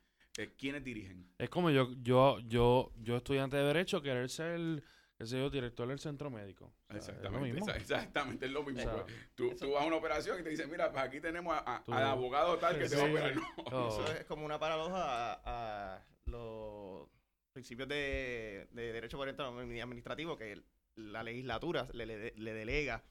[0.58, 1.32] ¿Quiénes dirigen?
[1.38, 4.82] Es como yo, yo, yo, yo estudiante de Derecho, querer ser,
[5.18, 6.72] qué sé yo, director del centro médico.
[6.90, 9.04] exactamente, es exactamente, es lo mismo.
[9.34, 12.04] tú, tú, vas a una operación y te dicen, mira, pues aquí tenemos a, al
[12.04, 13.32] abogado tal que te va a operar.
[13.66, 17.08] Eso es como una paradoja a, los
[17.52, 20.62] principios de, de derecho administrativo que
[20.96, 23.04] la legislatura le, le, delega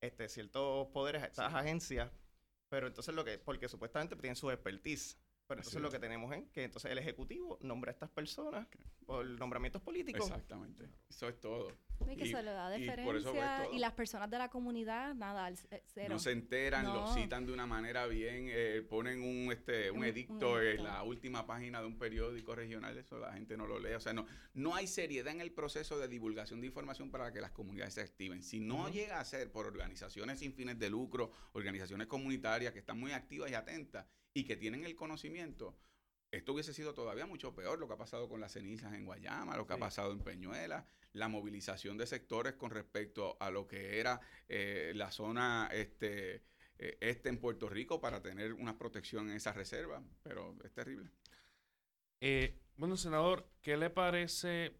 [0.00, 2.10] este, ciertos poderes a estas agencias,
[2.68, 5.18] pero entonces lo que, porque supuestamente tienen su expertise.
[5.48, 8.68] Pero entonces lo que tenemos es que entonces el Ejecutivo nombra a estas personas
[9.06, 10.26] por nombramientos políticos.
[10.26, 10.90] Exactamente.
[11.08, 11.72] Eso es todo.
[12.10, 13.68] Y que se le da deferencia.
[13.72, 15.50] Y, las personas de la comunidad, nada,
[15.86, 16.08] cero.
[16.08, 20.60] No se enteran, lo citan de una manera bien, eh, ponen un, este, un, edicto
[20.60, 23.94] en la última página de un periódico regional, eso la gente no lo lee.
[23.94, 27.40] O sea, no, no hay seriedad en el proceso de divulgación de información para que
[27.40, 28.42] las comunidades se activen.
[28.42, 32.98] Si no llega a ser por organizaciones sin fines de lucro, organizaciones comunitarias que están
[32.98, 35.76] muy activas y atentas, y que tienen el conocimiento,
[36.30, 39.56] esto hubiese sido todavía mucho peor lo que ha pasado con las cenizas en Guayama,
[39.56, 43.98] lo que ha pasado en Peñuela, la movilización de sectores con respecto a lo que
[43.98, 46.42] era eh, la zona este,
[46.78, 51.10] eh, este en Puerto Rico para tener una protección en esa reserva, pero es terrible.
[52.20, 54.76] Eh, bueno, senador, ¿qué le parece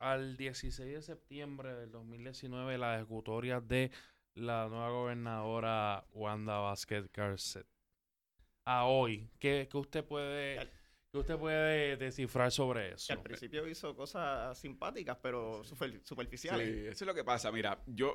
[0.00, 3.92] al 16 de septiembre del 2019 la ejecutoria de
[4.34, 7.79] la nueva gobernadora Wanda Vázquez Garcet?
[8.64, 9.28] A hoy?
[9.38, 10.70] ¿Qué, usted puede...
[11.12, 13.06] usted puede descifrar sobre eso?
[13.08, 16.68] Que al principio hizo cosas simpáticas, pero superficiales.
[16.68, 17.50] Sí, eso es lo que pasa.
[17.50, 18.14] Mira, yo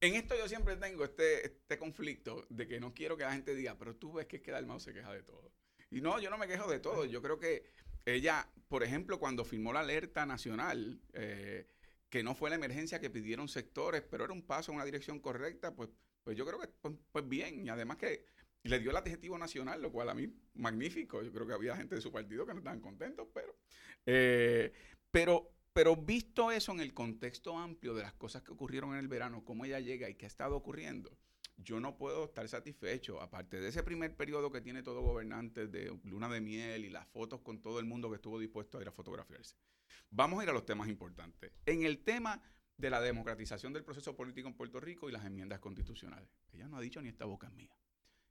[0.00, 3.54] en esto yo siempre tengo este, este conflicto de que no quiero que la gente
[3.54, 5.52] diga, pero tú ves que es que Dalmau se queja de todo.
[5.90, 7.06] Y no, yo no me quejo de todo.
[7.06, 7.64] Yo creo que
[8.04, 11.66] ella, por ejemplo, cuando firmó la alerta nacional, eh,
[12.10, 15.18] que no fue la emergencia que pidieron sectores, pero era un paso en una dirección
[15.18, 15.88] correcta, pues,
[16.22, 17.64] pues yo creo que pues, pues bien.
[17.64, 18.26] Y además que
[18.66, 21.22] y le dio el adjetivo nacional, lo cual a mí, magnífico.
[21.22, 23.54] Yo creo que había gente de su partido que no estaban contentos, pero,
[24.04, 24.72] eh,
[25.12, 29.06] pero, pero visto eso en el contexto amplio de las cosas que ocurrieron en el
[29.06, 31.16] verano, cómo ella llega y qué ha estado ocurriendo,
[31.58, 33.22] yo no puedo estar satisfecho.
[33.22, 37.06] Aparte de ese primer periodo que tiene todo gobernante de luna de miel y las
[37.06, 39.54] fotos con todo el mundo que estuvo dispuesto a ir a fotografiarse.
[40.10, 41.52] Vamos a ir a los temas importantes.
[41.66, 42.42] En el tema
[42.76, 46.28] de la democratización del proceso político en Puerto Rico y las enmiendas constitucionales.
[46.52, 47.70] Ella no ha dicho ni esta boca es mía.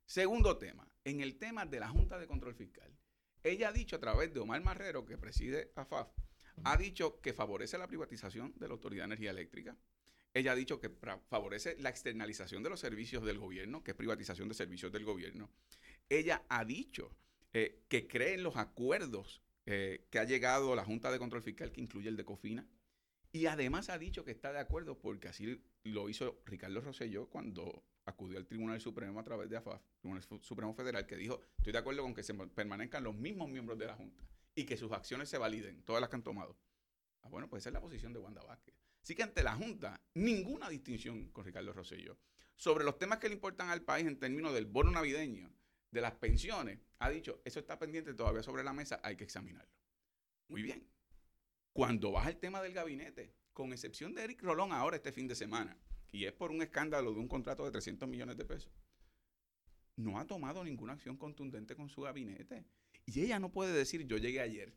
[0.06, 2.96] Segundo tema, en el tema de la Junta de Control Fiscal,
[3.44, 6.10] ella ha dicho a través de Omar Marrero, que preside AFAF,
[6.64, 9.76] ha dicho que favorece la privatización de la Autoridad de Energía Eléctrica.
[10.34, 14.48] Ella ha dicho que favorece la externalización de los servicios del gobierno, que es privatización
[14.48, 15.50] de servicios del gobierno.
[16.10, 17.16] Ella ha dicho
[17.54, 21.72] eh, que cree en los acuerdos eh, que ha llegado la Junta de Control Fiscal,
[21.72, 22.68] que incluye el de COFINA.
[23.36, 27.84] Y además ha dicho que está de acuerdo, porque así lo hizo Ricardo Rosselló cuando
[28.06, 31.80] acudió al Tribunal Supremo a través de AFAF, Tribunal Supremo Federal, que dijo, estoy de
[31.80, 34.24] acuerdo con que se permanezcan los mismos miembros de la Junta
[34.56, 36.58] y que sus acciones se validen, todas las que han tomado.
[37.24, 38.74] Ah, bueno, pues esa es la posición de Wanda Vázquez.
[39.04, 42.18] Así que ante la Junta, ninguna distinción con Ricardo Rosselló.
[42.56, 45.52] Sobre los temas que le importan al país en términos del bono navideño,
[45.92, 49.76] de las pensiones, ha dicho, eso está pendiente todavía sobre la mesa, hay que examinarlo.
[50.48, 50.95] Muy bien.
[51.76, 55.36] Cuando baja el tema del gabinete, con excepción de Eric Rolón ahora este fin de
[55.36, 55.78] semana,
[56.10, 58.72] y es por un escándalo de un contrato de 300 millones de pesos,
[59.98, 62.64] no ha tomado ninguna acción contundente con su gabinete.
[63.06, 64.74] Y ella no puede decir, yo llegué ayer.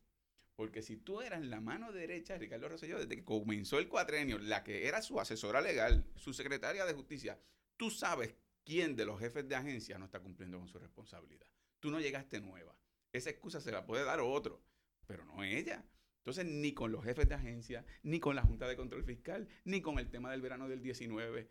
[0.56, 4.40] Porque si tú eras la mano derecha de Ricardo Rosselló desde que comenzó el cuatrenio,
[4.40, 7.40] la que era su asesora legal, su secretaria de justicia,
[7.76, 8.34] tú sabes
[8.64, 11.46] quién de los jefes de agencia no está cumpliendo con su responsabilidad.
[11.78, 12.76] Tú no llegaste nueva.
[13.12, 14.60] Esa excusa se la puede dar otro,
[15.06, 15.84] pero no ella.
[16.28, 19.80] Entonces, ni con los jefes de agencia, ni con la Junta de Control Fiscal, ni
[19.80, 21.50] con el tema del verano del 19.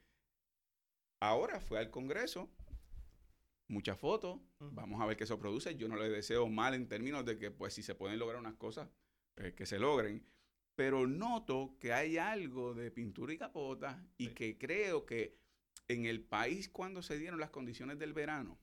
[1.19, 2.51] Ahora fue al Congreso,
[3.67, 5.75] muchas fotos, vamos a ver qué eso produce.
[5.77, 8.53] Yo no le deseo mal en términos de que, pues, si se pueden lograr unas
[8.53, 8.87] cosas,
[9.33, 10.23] pues, que se logren.
[10.75, 15.39] Pero noto que hay algo de pintura y capota y que creo que
[15.87, 18.59] en el país cuando se dieron las condiciones del verano,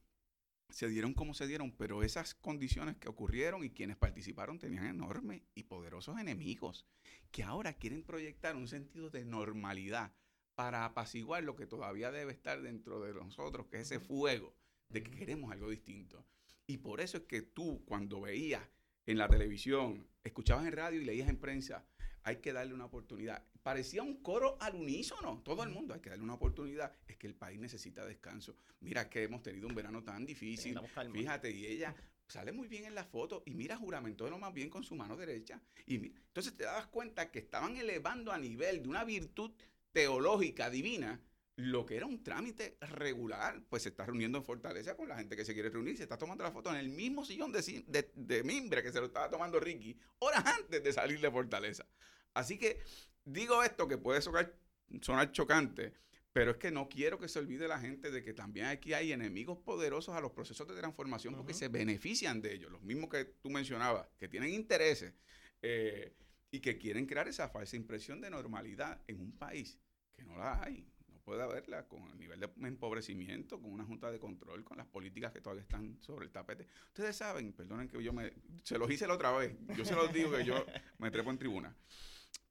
[0.71, 5.43] se dieron como se dieron, pero esas condiciones que ocurrieron y quienes participaron tenían enormes
[5.55, 6.87] y poderosos enemigos
[7.31, 10.13] que ahora quieren proyectar un sentido de normalidad
[10.55, 14.55] para apaciguar lo que todavía debe estar dentro de nosotros, que es ese fuego
[14.89, 16.25] de que queremos algo distinto.
[16.67, 18.63] Y por eso es que tú cuando veías
[19.07, 21.85] en la televisión, escuchabas en radio y leías en prensa,
[22.25, 23.45] hay que darle una oportunidad.
[23.63, 26.93] Parecía un coro al unísono, todo el mundo, hay que darle una oportunidad.
[27.07, 28.57] Es que el país necesita descanso.
[28.81, 30.79] Mira que hemos tenido un verano tan difícil.
[31.13, 31.95] Fíjate, y ella
[32.27, 35.17] sale muy bien en la foto y mira, juramentó lo más bien con su mano
[35.17, 35.61] derecha.
[35.87, 39.53] Y entonces te das cuenta que estaban elevando a nivel de una virtud
[39.93, 41.21] teológica divina
[41.57, 45.37] lo que era un trámite regular, pues se está reuniendo en Fortaleza con la gente
[45.37, 48.43] que se quiere reunir, se está tomando la foto en el mismo sillón de, de
[48.43, 51.87] mimbre que se lo estaba tomando Ricky horas antes de salir de Fortaleza.
[52.35, 52.81] Así que
[53.25, 54.55] digo esto que puede sonar,
[55.01, 55.95] sonar chocante,
[56.35, 59.13] pero es que no quiero que se olvide la gente de que también aquí hay
[59.13, 63.25] enemigos poderosos a los procesos de transformación porque se benefician de ellos, los mismos que
[63.25, 65.15] tú mencionabas, que tienen intereses
[65.63, 66.13] eh,
[66.51, 69.79] y que quieren crear esa falsa impresión de normalidad en un país
[70.13, 70.85] que no la hay.
[71.25, 75.33] puede haberla con el nivel de empobrecimiento, con una junta de control, con las políticas
[75.33, 76.67] que todavía están sobre el tapete.
[76.89, 78.33] Ustedes saben, perdonen que yo me...
[78.65, 79.57] Se los hice la otra vez.
[79.77, 80.67] Yo se los digo que yo
[80.99, 81.75] me trepo en tribuna.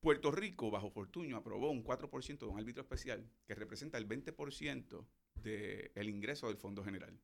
[0.04, 5.08] Puerto Rico, bajo Fortuño, aprobó un 4% de un árbitro especial que representa el 20%
[5.36, 7.18] del ingreso del Fondo General.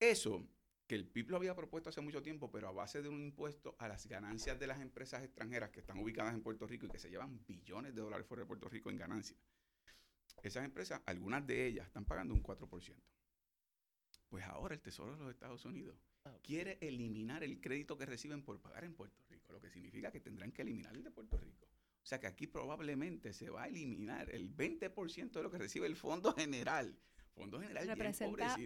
[0.00, 0.48] Eso,
[0.86, 3.76] que el PIB lo había propuesto hace mucho tiempo, pero a base de un impuesto
[3.78, 6.98] a las ganancias de las empresas extranjeras que están ubicadas en Puerto Rico y que
[6.98, 9.38] se llevan billones de dólares fuera de Puerto Rico en ganancias.
[10.42, 12.96] Esas empresas, algunas de ellas, están pagando un 4%.
[14.30, 15.94] Pues ahora el Tesoro de los Estados Unidos
[16.42, 20.20] quiere eliminar el crédito que reciben por pagar en Puerto Rico, lo que significa que
[20.20, 21.65] tendrán que eliminar el de Puerto Rico.
[22.06, 25.88] O sea que aquí probablemente se va a eliminar el 20% de lo que recibe
[25.88, 26.96] el Fondo General.
[27.34, 28.56] Fondo General Representa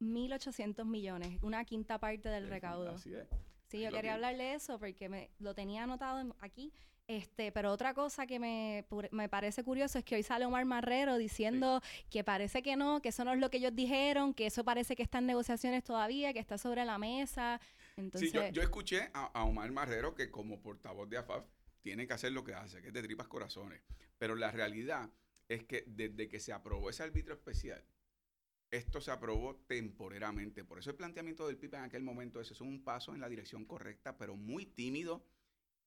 [0.00, 2.90] 1.800 millones, una quinta parte del recaudo.
[2.90, 3.28] Así es.
[3.68, 6.72] Sí, yo quería hablarle de eso porque me, lo tenía anotado aquí.
[7.06, 11.18] Este, pero otra cosa que me, me, parece curioso es que hoy sale Omar Marrero
[11.18, 11.80] diciendo
[12.10, 14.96] que parece que no, que eso no es lo que ellos dijeron, que eso parece
[14.96, 17.60] que está en negociaciones todavía, que está sobre la mesa.
[17.96, 21.44] Entonces, sí, yo, escuché a, a, Omar Marrero que como portavoz de AFAF
[21.88, 23.80] tiene que hacer lo que hace, que es de tripas corazones.
[24.18, 25.10] Pero la realidad
[25.48, 27.82] es que desde que se aprobó ese árbitro especial,
[28.70, 30.64] esto se aprobó temporeramente.
[30.64, 33.28] Por eso el planteamiento del PIB en aquel momento es, es un paso en la
[33.30, 35.24] dirección correcta, pero muy tímido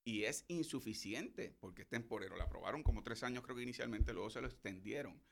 [0.02, 2.34] y es insuficiente porque es temporero.
[2.34, 5.22] Lo aprobaron como tres años creo que inicialmente, luego se lo extendieron.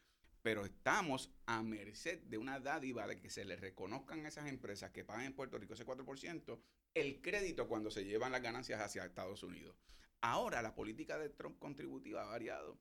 [0.40, 4.92] Pero estamos a merced de una dádiva de que se le reconozcan a esas empresas
[4.92, 6.60] que pagan en Puerto Rico ese 4%
[6.94, 9.76] el crédito cuando se llevan las ganancias hacia Estados Unidos.
[10.22, 12.78] Ahora la política de Trump contributiva ha variado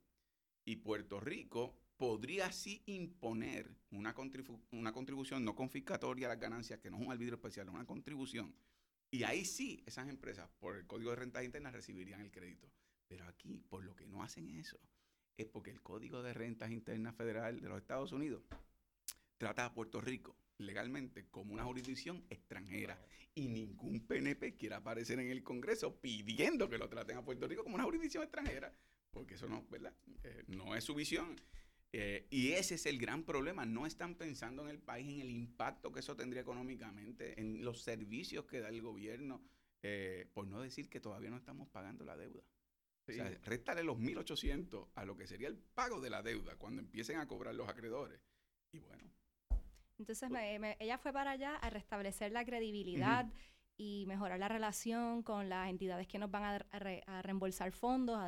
[0.65, 6.97] y Puerto Rico podría así imponer una, contribución no confiscatoria a las ganancias, que no
[6.97, 8.55] es un arbitrio especial, es una contribución.
[9.11, 12.69] Y ahí sí, esas empresas, por el Código de Rentas Internas, recibirían el crédito.
[13.07, 14.79] Pero aquí, por lo que no hacen eso,
[15.35, 18.43] es porque el Código de Rentas Internas Federal de los Estados Unidos
[19.37, 22.99] trata a Puerto Rico legalmente como una jurisdicción extranjera
[23.33, 27.63] y ningún PNP quiere aparecer en el Congreso pidiendo que lo traten a Puerto Rico
[27.63, 28.73] como una jurisdicción extranjera,
[29.11, 29.93] porque eso no, ¿verdad?
[30.23, 31.35] Eh, no es su visión.
[31.91, 33.65] Eh, y ese es el gran problema.
[33.65, 37.81] No están pensando en el país, en el impacto que eso tendría económicamente, en los
[37.81, 39.41] servicios que da el gobierno,
[39.81, 42.43] eh, por no decir que todavía no estamos pagando la deuda.
[43.07, 46.79] O sea, réstale los 1.800 a lo que sería el pago de la deuda cuando
[46.79, 48.21] empiecen a cobrar los acreedores.
[48.71, 49.03] Y bueno,
[49.99, 50.29] entonces
[50.79, 53.27] ella fue para allá a restablecer la credibilidad
[53.77, 58.19] y mejorar la relación con las entidades que nos van a, reembolsar fondos.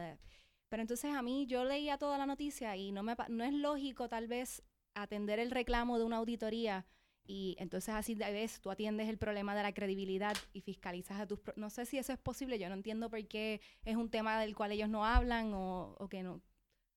[0.70, 4.10] pero entonces a mí yo leía toda la noticia y no, me, no es lógico
[4.10, 4.64] tal vez
[4.94, 6.86] atender el reclamo de una auditoría
[7.26, 11.28] y entonces así de vez tú atiendes el problema de la credibilidad y fiscalizas a
[11.28, 11.40] tus...
[11.56, 14.56] No sé si eso es posible, yo no entiendo por qué es un tema del
[14.56, 16.42] cual ellos no hablan o, o que no.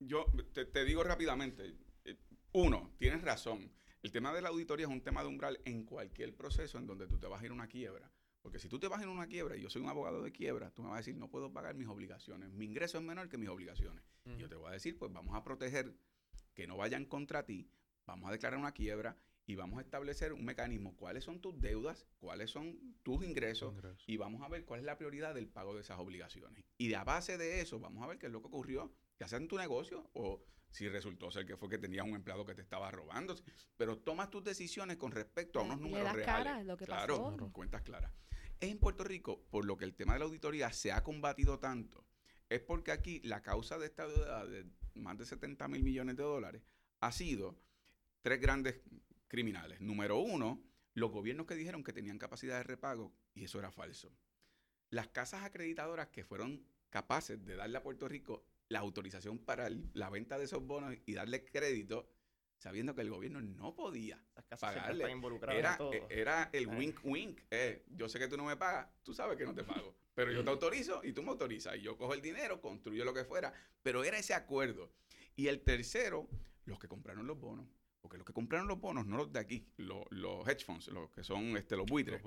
[0.00, 2.16] Yo te, te digo rápidamente, eh,
[2.52, 3.70] uno, tienes razón
[4.04, 7.06] el tema de la auditoría es un tema de umbral en cualquier proceso en donde
[7.06, 8.12] tú te vas a ir a una quiebra.
[8.42, 10.22] Porque si tú te vas a ir a una quiebra y yo soy un abogado
[10.22, 12.52] de quiebra, tú me vas a decir, no puedo pagar mis obligaciones.
[12.52, 14.04] Mi ingreso es menor que mis obligaciones.
[14.38, 15.94] Yo te voy a decir, pues vamos a proteger
[16.52, 17.66] que no vayan contra ti,
[18.04, 20.94] vamos a declarar una quiebra y vamos a establecer un mecanismo.
[20.96, 22.06] ¿Cuáles son tus deudas?
[22.18, 23.74] ¿Cuáles son tus ingresos?
[24.06, 26.62] Y vamos a ver cuál es la prioridad del pago de esas obligaciones.
[26.76, 29.38] Y a base de eso, vamos a ver qué es lo que ocurrió, ya sea
[29.38, 30.44] en tu negocio o
[30.74, 33.36] si resultó ser que fue que tenías un empleado que te estaba robando,
[33.76, 36.66] pero tomas tus decisiones con respecto a unos números reales.
[36.66, 38.12] lo que claro, cuentas claras.
[38.58, 42.04] En Puerto Rico, por lo que el tema de la auditoría se ha combatido tanto,
[42.48, 46.24] es porque aquí la causa de esta deuda de más de 70 mil millones de
[46.24, 46.62] dólares
[46.98, 47.56] ha sido
[48.22, 48.80] tres grandes
[49.28, 49.80] criminales.
[49.80, 50.60] Número uno,
[50.94, 54.12] los gobiernos que dijeron que tenían capacidad de repago y eso era falso.
[54.90, 60.10] Las casas acreditadoras que fueron capaces de darle a Puerto Rico la autorización para la
[60.10, 62.08] venta de esos bonos y darle crédito,
[62.58, 64.22] sabiendo que el gobierno no podía
[64.60, 65.04] pagarle.
[65.50, 67.40] Era, e, era el wink wink.
[67.50, 70.32] Eh, yo sé que tú no me pagas, tú sabes que no te pago, pero
[70.32, 71.76] yo te autorizo y tú me autorizas.
[71.76, 73.52] Y yo cojo el dinero, construyo lo que fuera.
[73.82, 74.92] Pero era ese acuerdo.
[75.36, 76.28] Y el tercero,
[76.64, 77.66] los que compraron los bonos.
[78.00, 81.10] Porque los que compraron los bonos, no los de aquí, los, los hedge funds, los
[81.10, 82.22] que son este, los buitres.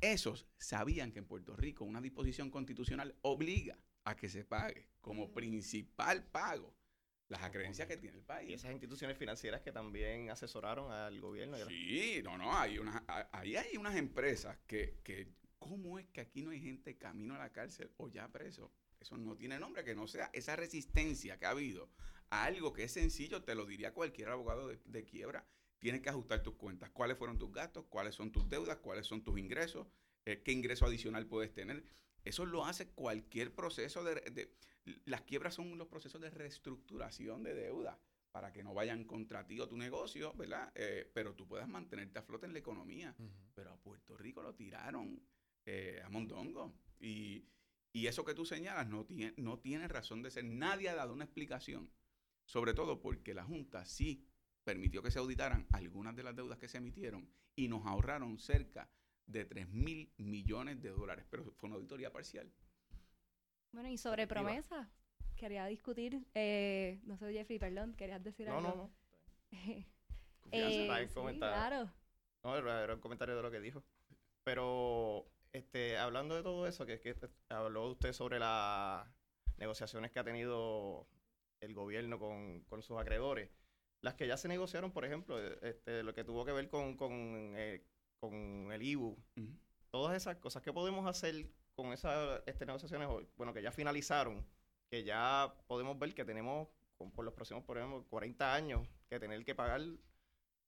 [0.00, 3.76] Esos sabían que en Puerto Rico una disposición constitucional obliga
[4.10, 6.74] a que se pague como principal pago
[7.28, 8.50] las acreencias que tiene el país.
[8.50, 11.56] Y esas instituciones financieras que también asesoraron al gobierno.
[11.68, 13.02] Sí, no, no, hay unas,
[13.32, 17.38] ahí hay unas empresas que, que, ¿cómo es que aquí no hay gente camino a
[17.38, 18.72] la cárcel o ya preso?
[18.98, 21.88] Eso no tiene nombre, que no sea esa resistencia que ha habido
[22.30, 25.46] a algo que es sencillo, te lo diría cualquier abogado de, quiebra.
[25.78, 26.90] Tienes que ajustar tus cuentas.
[26.90, 27.86] ¿Cuáles fueron tus gastos?
[27.88, 28.76] ¿Cuáles son tus deudas?
[28.78, 29.86] ¿Cuáles son tus ingresos?
[30.26, 31.82] Eh, ¿Qué ingreso adicional puedes tener?
[32.24, 34.52] Eso lo hace cualquier proceso de,
[35.04, 37.98] Las quiebras son los procesos de reestructuración de deuda.
[38.32, 40.70] para que no vayan contra ti o tu negocio, ¿verdad?
[40.76, 43.12] Eh, pero tú puedas mantenerte a flote en la economía.
[43.54, 45.20] Pero a Puerto Rico lo tiraron
[45.66, 46.72] eh, a Mondongo.
[47.00, 47.44] Y,
[47.92, 50.44] y, eso que tú señalas no tiene, no tiene razón de ser.
[50.44, 51.90] Nadie ha dado una explicación.
[52.44, 54.24] Sobre todo porque la Junta sí
[54.62, 58.88] permitió que se auditaran algunas de las deudas que se emitieron y nos ahorraron cerca
[59.30, 61.24] de 3 mil millones de dólares.
[61.30, 62.50] Pero fue una auditoría parcial.
[63.72, 64.90] Bueno, y sobre promesa,
[65.36, 68.60] quería discutir, eh, no sé, Jeffrey, perdón, querías decir algo.
[68.60, 68.90] No, no, no.
[70.50, 71.90] eh, sí, claro.
[72.42, 73.84] No, era un comentario de lo que dijo.
[74.42, 77.14] Pero, este, hablando de todo eso, que, que
[77.48, 79.06] habló usted sobre las
[79.58, 81.06] negociaciones que ha tenido
[81.60, 83.50] el gobierno con, con sus acreedores.
[84.00, 87.12] Las que ya se negociaron, por ejemplo, este, lo que tuvo que ver con, con,
[87.56, 87.84] eh,
[88.20, 89.16] con el IBU,
[89.90, 94.46] todas esas cosas que podemos hacer con esas este, negociaciones, bueno, que ya finalizaron,
[94.90, 96.68] que ya podemos ver que tenemos
[97.14, 99.80] por los próximos, por ejemplo, 40 años, que tener que pagar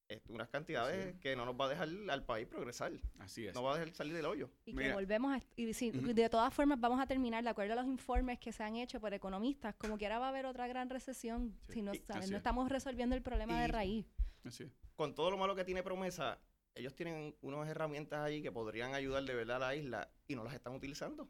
[0.08, 2.92] este, unas cantidades que no nos va a dejar al país progresar.
[3.18, 3.54] Así es.
[3.54, 4.50] No va a dejar salir del hoyo.
[4.64, 5.40] Y que volvemos a...
[5.56, 8.76] Y De todas formas, vamos a terminar, de acuerdo a los informes que se han
[8.76, 12.36] hecho por economistas, como que ahora va a haber otra gran recesión si no, no
[12.36, 14.06] estamos resolviendo el problema de raíz.
[14.44, 14.70] Así es.
[14.96, 16.38] Con todo lo malo que tiene promesa,
[16.74, 20.44] ellos tienen unas herramientas ahí que podrían ayudar de verdad a la isla y no
[20.44, 21.28] las están utilizando.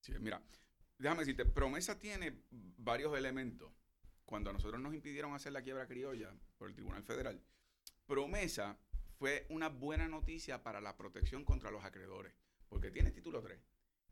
[0.00, 0.42] Sí, mira,
[0.98, 3.72] déjame decirte, promesa tiene varios elementos.
[4.24, 7.42] Cuando a nosotros nos impidieron hacer la quiebra criolla por el Tribunal Federal,
[8.06, 8.78] promesa
[9.18, 12.34] fue una buena noticia para la protección contra los acreedores,
[12.68, 13.58] porque tiene título 3.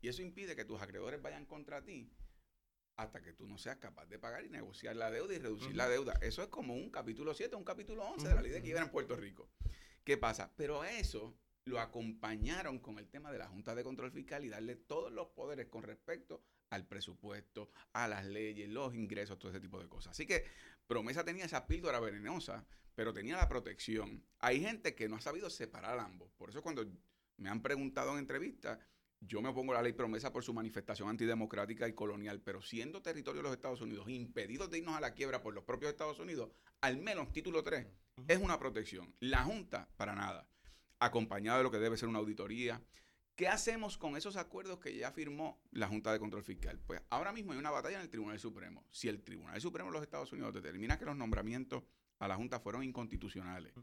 [0.01, 2.11] Y eso impide que tus acreedores vayan contra ti
[2.97, 5.87] hasta que tú no seas capaz de pagar y negociar la deuda y reducir la
[5.87, 6.13] deuda.
[6.21, 8.89] Eso es como un capítulo 7, un capítulo 11 de la ley de quiebra en
[8.89, 9.49] Puerto Rico.
[10.07, 10.53] ¿Qué pasa?
[10.55, 14.47] Pero a eso lo acompañaron con el tema de la Junta de Control Fiscal y
[14.47, 19.59] darle todos los poderes con respecto al presupuesto, a las leyes, los ingresos, todo ese
[19.59, 20.11] tipo de cosas.
[20.11, 20.45] Así que
[20.87, 24.25] Promesa tenía esa píldora venenosa, pero tenía la protección.
[24.39, 26.31] Hay gente que no ha sabido separar ambos.
[26.37, 26.85] Por eso cuando
[27.35, 28.79] me han preguntado en entrevistas,
[29.19, 33.01] yo me opongo a la ley promesa por su manifestación antidemocrática y colonial, pero siendo
[33.01, 36.19] territorio de los Estados Unidos, impedidos de irnos a la quiebra por los propios Estados
[36.19, 36.49] Unidos,
[36.81, 37.87] al menos título 3
[38.27, 39.13] es una protección.
[39.19, 40.47] La Junta, para nada.
[40.99, 42.81] Acompañada de lo que debe ser una auditoría.
[43.35, 46.79] ¿Qué hacemos con esos acuerdos que ya firmó la Junta de Control Fiscal?
[46.79, 48.83] Pues ahora mismo hay una batalla en el Tribunal Supremo.
[48.89, 51.83] Si el Tribunal Supremo de los Estados Unidos determina que los nombramientos
[52.17, 53.73] a la Junta fueron inconstitucionales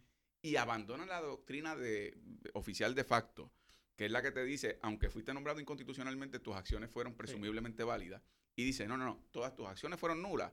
[0.42, 2.18] y abandona la doctrina de,
[2.52, 3.52] oficial de facto,
[3.96, 8.22] que es la que te dice, aunque fuiste nombrado inconstitucionalmente, tus acciones fueron presumiblemente válidas,
[8.56, 10.52] y dice, no, no, no, todas tus acciones fueron nulas,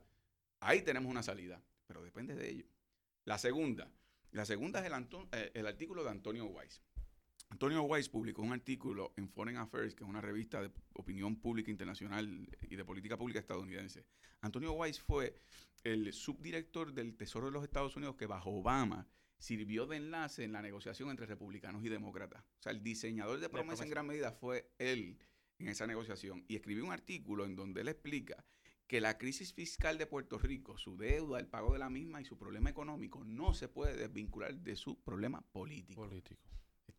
[0.59, 2.65] ahí tenemos una salida, pero depende de ello.
[3.25, 3.91] La segunda,
[4.31, 6.81] la segunda es el, eh, el artículo de Antonio Weiss.
[7.49, 11.69] Antonio Weiss publicó un artículo en Foreign Affairs, que es una revista de opinión pública
[11.69, 14.05] internacional y de política pública estadounidense.
[14.39, 15.35] Antonio Weiss fue
[15.83, 19.05] el subdirector del Tesoro de los Estados Unidos que bajo Obama
[19.41, 22.43] sirvió de enlace en la negociación entre republicanos y demócratas.
[22.59, 25.17] O sea, el diseñador de promesa en gran medida fue él
[25.57, 26.45] en esa negociación.
[26.47, 28.45] Y escribió un artículo en donde él explica
[28.85, 32.25] que la crisis fiscal de Puerto Rico, su deuda, el pago de la misma y
[32.25, 36.03] su problema económico no se puede desvincular de su problema político.
[36.03, 36.43] Político.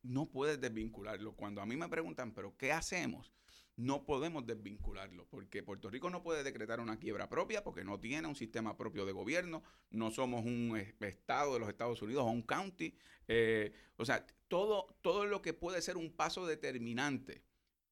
[0.02, 1.36] No puedes desvincularlo.
[1.36, 3.32] Cuando a mí me preguntan, ¿pero qué hacemos?
[3.76, 8.28] No podemos desvincularlo, porque Puerto Rico no puede decretar una quiebra propia porque no tiene
[8.28, 12.42] un sistema propio de gobierno, no somos un estado de los Estados Unidos o un
[12.42, 12.94] county.
[13.28, 17.42] Eh, o sea, todo, todo lo que puede ser un paso determinante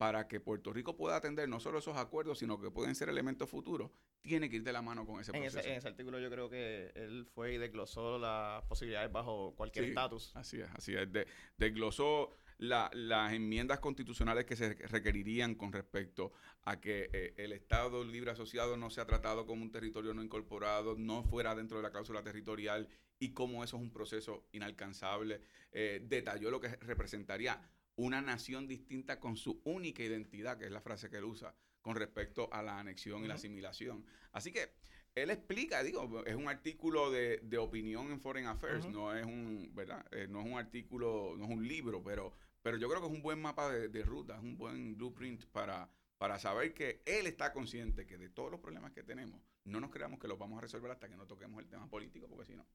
[0.01, 3.51] para que Puerto Rico pueda atender no solo esos acuerdos, sino que pueden ser elementos
[3.51, 3.91] futuros,
[4.23, 5.59] tiene que ir de la mano con ese proceso.
[5.59, 10.35] En ese, artículo yo creo que él fue y desglosó las posibilidades bajo cualquier estatus.
[10.37, 11.07] así es, así es.
[11.59, 12.31] desglosó
[12.61, 16.33] las enmiendas constitucionales que se requerirían con respecto
[16.63, 20.95] a que eh, el Estado libre asociado no sea tratado como un territorio no incorporado,
[20.97, 22.87] no fuera dentro de la cláusula territorial
[23.19, 25.41] y cómo eso es un proceso inalcanzable.
[25.73, 27.61] Eh, detalló lo que representaría
[27.97, 31.97] una nación distinta con su única identidad, que es la frase que él usa, con
[31.97, 34.05] respecto a la anexión y la asimilación.
[34.33, 34.75] Así que
[35.15, 40.05] él explica, digo, es un artículo de, opinión en Foreign Affairs, no es un, ¿verdad?
[40.13, 43.13] Eh, no es un artículo, no es un libro, pero, pero yo creo que es
[43.13, 47.27] un buen mapa de, de ruta, es un buen blueprint para, para saber que él
[47.27, 50.59] está consciente que de todos los problemas que tenemos, no nos creamos que los vamos
[50.59, 52.67] a resolver hasta que no toquemos el tema político, porque si no.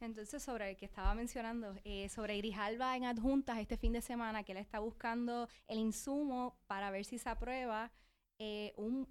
[0.00, 4.42] Entonces, sobre el que estaba mencionando, eh, sobre Grijalba en adjuntas este fin de semana,
[4.44, 7.92] que él está buscando el insumo para ver si se aprueba
[8.38, 9.06] eh, un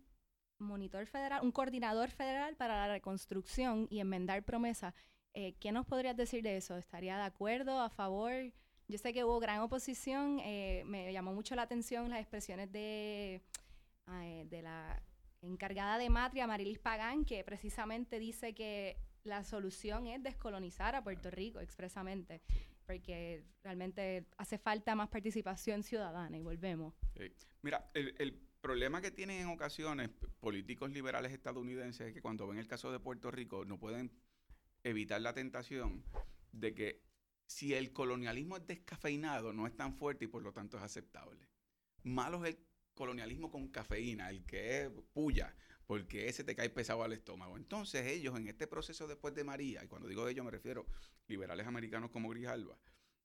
[0.60, 4.94] monitor federal, un coordinador federal para la reconstrucción y enmendar promesa.
[5.34, 6.78] Eh, ¿Qué nos podrías decir de eso?
[6.78, 8.34] ¿Estaría de acuerdo, a favor?
[8.90, 13.42] Yo sé que hubo gran oposición, me llamó mucho la atención las expresiones de,
[14.46, 15.02] de la
[15.42, 21.30] encargada de Matria, Marilis Pagán, que precisamente dice que la solución es descolonizar a Puerto
[21.30, 22.42] Rico expresamente,
[22.86, 26.94] porque realmente hace falta más participación ciudadana y volvemos.
[27.62, 30.10] Mira, el, el, problema que tienen en ocasiones
[30.40, 34.12] políticos liberales estadounidenses es que cuando ven el caso de Puerto Rico no pueden
[34.84, 36.04] evitar la tentación
[36.52, 37.07] de que
[37.48, 41.48] si el colonialismo es descafeinado no es tan fuerte y por lo tanto es aceptable.
[42.04, 42.60] Malo es el
[42.94, 47.58] colonialismo con cafeína, el que es puya, porque ese te cae pesado al estómago.
[47.58, 50.86] Entonces ellos en este proceso después de María, y cuando digo ellos me refiero
[51.28, 52.78] liberales americanos como Grijalva,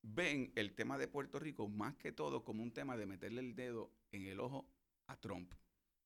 [0.02, 3.54] ven el tema de Puerto Rico más que todo como un tema de meterle el
[3.54, 4.68] dedo en el ojo
[5.06, 5.52] a Trump.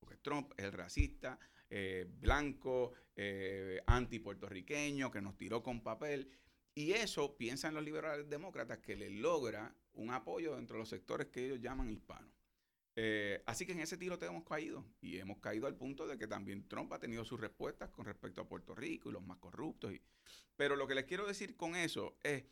[0.01, 1.39] Porque Trump es el racista,
[1.69, 6.31] eh, blanco, eh, anti-puertorriqueño, que nos tiró con papel.
[6.79, 11.29] Y eso piensan los liberales demócratas que le logra un apoyo dentro de los sectores
[11.29, 12.31] que ellos llaman hispanos.
[12.95, 16.19] Eh, así que en ese tiro te hemos caído y hemos caído al punto de
[16.19, 19.39] que también Trump ha tenido sus respuestas con respecto a Puerto Rico y los más
[19.39, 19.91] corruptos.
[20.55, 22.45] Pero lo que les quiero decir con eso es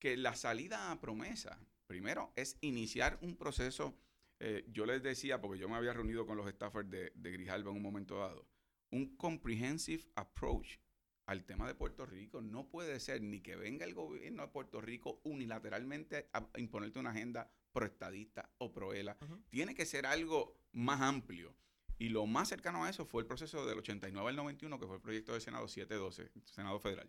[0.00, 3.96] que la salida a promesa, primero, es iniciar un proceso.
[4.40, 7.70] Eh, yo les decía, porque yo me había reunido con los staffers de, de Grijalba
[7.70, 8.44] en un momento dado,
[8.90, 10.78] un comprehensive approach
[11.26, 12.40] al tema de Puerto Rico.
[12.40, 17.10] No puede ser ni que venga el gobierno de Puerto Rico unilateralmente a imponerte una
[17.10, 19.16] agenda proestadista o proela.
[19.50, 21.54] Tiene que ser algo más amplio.
[21.98, 24.96] Y lo más cercano a eso fue el proceso del 89 al 91, que fue
[24.96, 27.08] el proyecto del Senado 712, Senado Federal,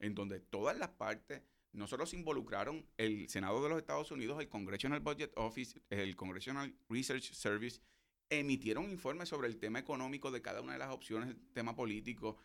[0.00, 1.42] en donde todas las partes
[1.72, 6.16] no solo se involucraron el Senado de los Estados Unidos, el Congressional Budget Office, el
[6.16, 7.80] Congressional Research Service,
[8.28, 12.36] emitieron informes sobre el tema económico de cada una de las opciones, el tema político.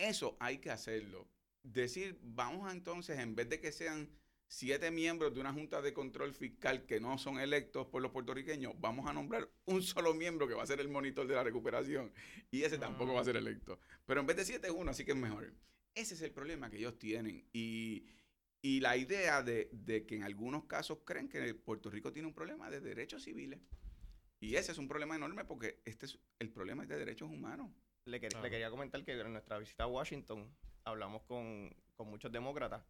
[0.00, 1.28] Eso hay que hacerlo.
[1.62, 4.08] Decir, vamos a entonces, en vez de que sean
[4.48, 8.72] siete miembros de una junta de control fiscal que no son electos por los puertorriqueños,
[8.80, 12.12] vamos a nombrar un solo miembro que va a ser el monitor de la recuperación
[12.50, 13.78] y ese tampoco va a ser electo.
[14.06, 15.52] Pero en vez de siete es uno, así que es mejor.
[15.94, 18.06] Ese es el problema que ellos tienen y,
[18.62, 19.70] la idea de,
[20.08, 23.60] que en algunos casos creen que Puerto Rico tiene un problema de derechos civiles.
[24.40, 27.70] Y ese es un problema enorme porque este es el problema de derechos humanos.
[28.06, 30.48] Le, le quería comentar que en nuestra visita a Washington
[30.84, 32.82] hablamos con, con muchos demócratas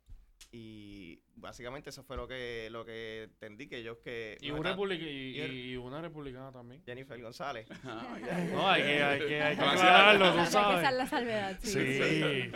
[0.53, 5.77] y básicamente eso fue lo que lo que entendí que ellos que y, una, y,
[5.77, 6.83] una republicana también.
[6.85, 7.69] Jennifer González.
[7.85, 10.93] No hay que hay que, hay que aclararlo tú sabes.
[10.93, 12.51] la salvedad sí,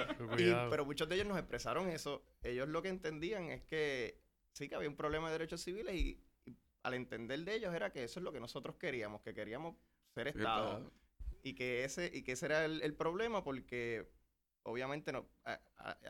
[0.71, 2.25] pero muchos de ellos nos expresaron eso.
[2.43, 4.19] Ellos lo que entendían es que
[4.53, 6.21] sí que había un problema de derechos civiles y,
[6.83, 9.77] al entender de ellos era que eso es lo que nosotros queríamos que queríamos
[10.15, 10.93] ser estado
[11.45, 14.09] y que ese y que ese era el problema porque
[14.64, 15.28] obviamente no,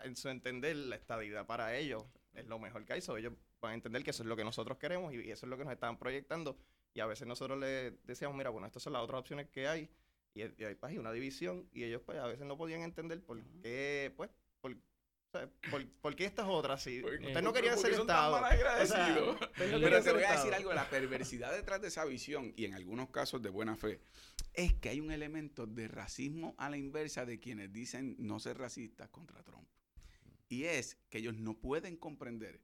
[0.04, 3.00] en su entender la estabilidad para ellos es lo mejor que hay.
[3.00, 5.50] So, ellos van a entender que eso es lo que nosotros queremos y, eso es
[5.50, 6.56] lo que nos estaban proyectando.
[6.94, 9.90] Y a veces nosotros les decíamos, mira, bueno, estas son las otras opciones que hay.
[10.34, 11.68] Y, hay pues, una división.
[11.72, 14.30] Y ellos pues a veces no podían entender por qué, pues,
[14.60, 14.76] por,
[16.00, 17.02] ¿Por, qué estas otras sí?
[17.02, 18.40] Usted no quería ser Estado.
[19.56, 23.10] Pero te voy a decir algo, la perversidad detrás de esa visión, y en algunos
[23.10, 24.00] casos de buena fe,
[24.52, 28.58] es que hay un elemento de racismo a la inversa de quienes dicen no ser
[28.58, 29.68] racistas contra Trump.
[30.48, 32.60] Y es que ellos no pueden comprender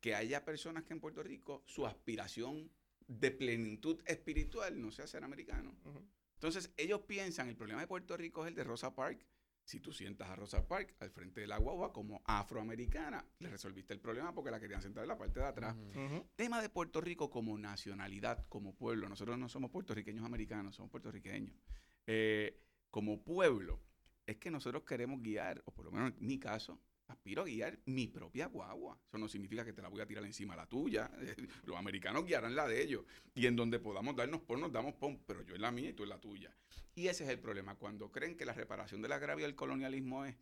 [0.00, 2.70] que haya personas que en Puerto Rico su aspiración
[3.06, 5.74] de plenitud espiritual no sea ser americano.
[6.34, 9.24] Entonces ellos piensan, el problema de Puerto Rico es el de Rosa Parks,
[9.64, 13.94] si tú sientas a Rosa Parks al frente de la guagua como afroamericana, le resolviste
[13.94, 15.76] el problema porque la querían sentar en la parte de atrás.
[16.36, 19.08] Tema de Puerto Rico como nacionalidad, como pueblo.
[19.08, 21.56] Nosotros no somos puertorriqueños americanos, somos puertorriqueños.
[22.06, 22.60] Eh,
[22.90, 23.80] como pueblo,
[24.26, 26.78] es que nosotros queremos guiar, o por lo menos en mi caso,
[27.08, 28.98] aspiro a guiar mi propia guagua.
[29.06, 31.10] Eso no significa que te la voy a tirar encima la tuya.
[31.64, 33.04] Los americanos guiarán la de ellos.
[33.34, 35.92] Y en donde podamos darnos por, nos damos por, pero yo en la mía y
[35.92, 36.54] tú en la tuya.
[36.94, 37.76] Y ese es el problema.
[37.76, 40.36] Cuando creen que la reparación del agravio del colonialismo es,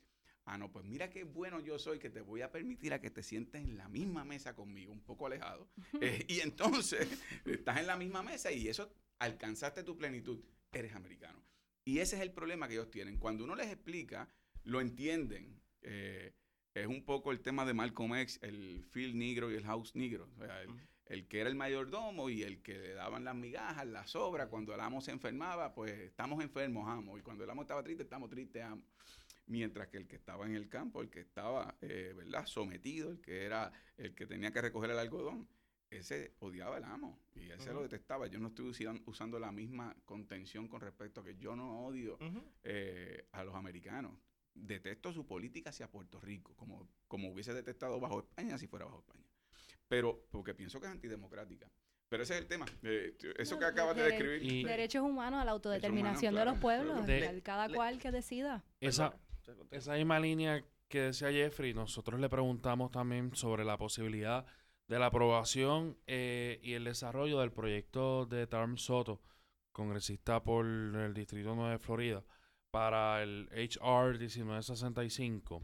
[0.44, 3.10] ah, no, pues mira qué bueno yo soy que te voy a permitir a que
[3.10, 5.68] te sientes en la misma mesa conmigo, un poco alejado.
[6.00, 7.08] Eh, y entonces
[7.44, 10.40] estás en la misma mesa y eso alcanzaste tu plenitud.
[10.72, 11.42] Eres americano.
[11.84, 13.18] Y ese es el problema que ellos tienen.
[13.18, 14.28] Cuando uno les explica,
[14.64, 15.60] lo entienden.
[15.82, 16.32] Eh,
[16.74, 20.28] es un poco el tema de Malcolm X, el field negro y el house negro.
[20.34, 20.62] O sea,
[21.06, 24.48] el, que era el mayordomo y el que le daban las migajas, las sobras.
[24.48, 27.18] Cuando el amo se enfermaba, pues estamos enfermos, amo.
[27.18, 28.82] Y cuando el amo estaba triste, estamos tristes, amo.
[29.46, 32.46] Mientras que el que estaba en el campo, el que estaba, eh, ¿verdad?
[32.46, 35.48] Sometido, el que era, el que tenía que recoger el algodón,
[35.90, 38.28] ese odiaba al amo y ese lo detestaba.
[38.28, 38.72] Yo no estoy
[39.04, 42.18] usando la misma contención con respecto a que yo no odio
[42.62, 44.12] eh, a los americanos
[44.55, 48.98] detesto su política hacia Puerto Rico, como, como hubiese detestado bajo España si fuera bajo
[48.98, 49.26] España.
[49.88, 51.70] Pero porque pienso que es antidemocrática.
[52.09, 52.66] Pero ese es el tema.
[52.82, 54.66] Eh, eso que acabas de, describir.
[54.66, 57.07] derechos humanos a la autodeterminación de los pueblos.
[57.42, 58.62] cada cual que decida.
[58.80, 59.18] Esa,
[59.70, 64.44] esa misma línea que decía Jeffrey, nosotros le preguntamos también sobre la posibilidad
[64.88, 69.22] de la aprobación eh, y el desarrollo del proyecto de Tarm Soto,
[69.72, 72.24] congresista por el Distrito 9 de Florida,
[72.72, 75.62] para el HR 1965,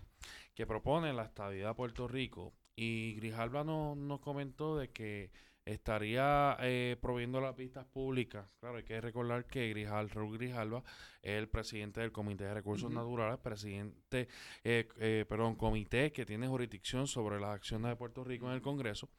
[0.55, 2.53] que propone la estabilidad de Puerto Rico.
[2.77, 5.33] Y Grijalva nos comentó de que
[5.73, 8.47] estaría eh, proviendo las pistas públicas.
[8.59, 10.83] Claro, hay que recordar que Grijal, Raúl Grijalva
[11.21, 14.29] es el presidente del Comité de Recursos Naturales, presidente,
[14.65, 18.63] eh, eh, perdón, comité que tiene jurisdicción sobre las acciones de Puerto Rico en el
[18.63, 19.11] Congreso.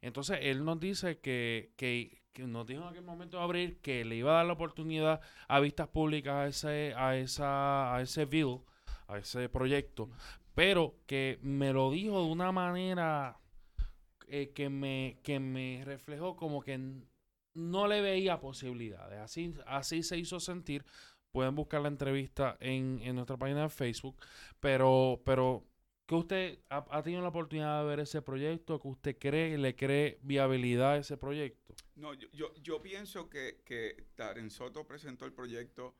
[0.00, 4.16] Entonces, él nos dice que, que, nos dijo en aquel momento de abril que le
[4.16, 8.60] iba a dar la oportunidad a vistas públicas a ese, a esa, a ese bill,
[9.08, 10.10] a ese proyecto,
[10.54, 13.38] pero que me lo dijo de una manera
[14.26, 16.78] eh, que, me, que me reflejó como que
[17.54, 19.18] no le veía posibilidades.
[19.18, 20.84] Así, así se hizo sentir.
[21.32, 24.16] Pueden buscar la entrevista en, en nuestra página de Facebook.
[24.60, 25.64] Pero, pero
[26.06, 28.80] ¿qué usted ha, tenido la oportunidad de ver ese proyecto?
[28.80, 31.74] ¿Que usted cree, le cree viabilidad a ese proyecto?
[31.94, 35.94] No, yo, yo, yo pienso que, que Taren Soto presentó el proyecto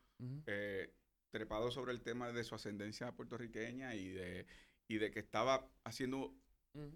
[0.47, 0.93] eh,
[1.31, 4.47] trepado sobre el tema de su ascendencia puertorriqueña y de,
[4.89, 6.35] y de que estaba haciendo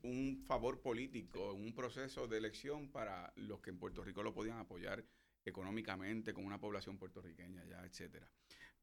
[0.03, 4.59] un favor político, un proceso de elección para los que en Puerto Rico lo podían
[4.59, 5.05] apoyar
[5.45, 8.29] económicamente con una población puertorriqueña ya, etcétera.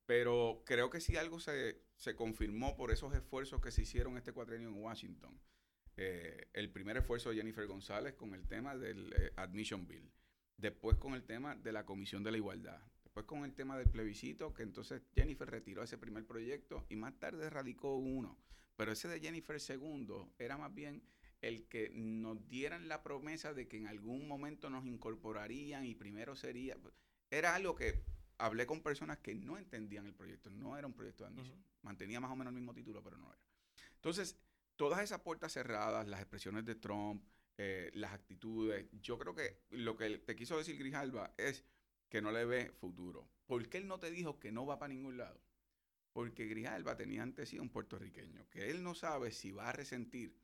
[0.06, 4.32] Pero creo que sí algo se, se confirmó por esos esfuerzos que se hicieron este
[4.32, 5.39] cuatrenio en Washington.
[5.98, 10.12] Eh, el primer esfuerzo de Jennifer González con el tema del eh, Admission Bill,
[10.56, 13.89] después con el tema de la Comisión de la Igualdad, después con el tema del
[13.89, 18.38] plebiscito, que entonces Jennifer retiró ese primer proyecto y más tarde radicó uno
[18.78, 20.07] pero ese de Jennifer II
[20.38, 21.03] era más bien
[21.41, 26.36] el que nos dieran la promesa de que en algún momento nos incorporarían y primero
[26.36, 26.78] sería...
[27.30, 28.03] Era algo que
[28.38, 31.63] hablé con personas que no entendían el proyecto, no era un proyecto de admisión.
[31.82, 33.41] Mantenía más o menos el mismo título, pero no era.
[33.95, 34.38] Entonces,
[34.75, 37.23] todas esas puertas cerradas, las expresiones de Trump,
[37.57, 41.65] eh, las actitudes, yo creo que lo que te quiso decir Grijalba es
[42.09, 43.28] que no le ve futuro.
[43.47, 45.41] ¿Por qué él no te dijo que no va para ningún lado?
[46.18, 50.36] Porque Grijalba tenía antes sí un puertorriqueño, que él no sabe si va a resentir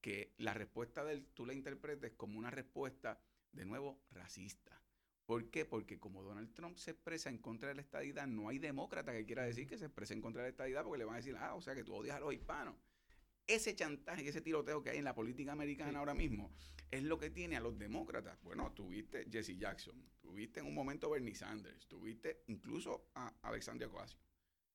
[0.00, 3.22] que la respuesta de él tú la interpretes como una respuesta,
[3.52, 4.82] de nuevo, racista.
[5.26, 5.64] ¿Por qué?
[5.64, 9.24] Porque como Donald Trump se expresa en contra de la estadidad, no hay demócrata que
[9.24, 11.36] quiera decir que se exprese en contra de la estadidad porque le van a decir,
[11.38, 12.74] ah, o sea que tú odias a los hispanos.
[13.46, 16.52] Ese chantaje y ese tiroteo que hay en la política americana ahora mismo
[16.90, 18.42] es lo que tiene a los demócratas.
[18.42, 24.18] Bueno, tuviste Jesse Jackson, tuviste en un momento Bernie Sanders, tuviste incluso a Alexandria Ocasio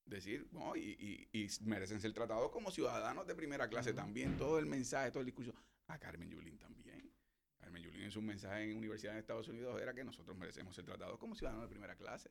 [0.06, 4.38] decir, y, y, merecen ser tratados como ciudadanos de primera clase también.
[4.38, 5.54] Todo el mensaje, todo el discurso.
[5.88, 7.12] A Carmen Yulín también.
[7.58, 10.86] Carmen Yulín en su mensaje en Universidad de Estados Unidos era que nosotros merecemos ser
[10.86, 12.30] tratados como ciudadanos de primera clase.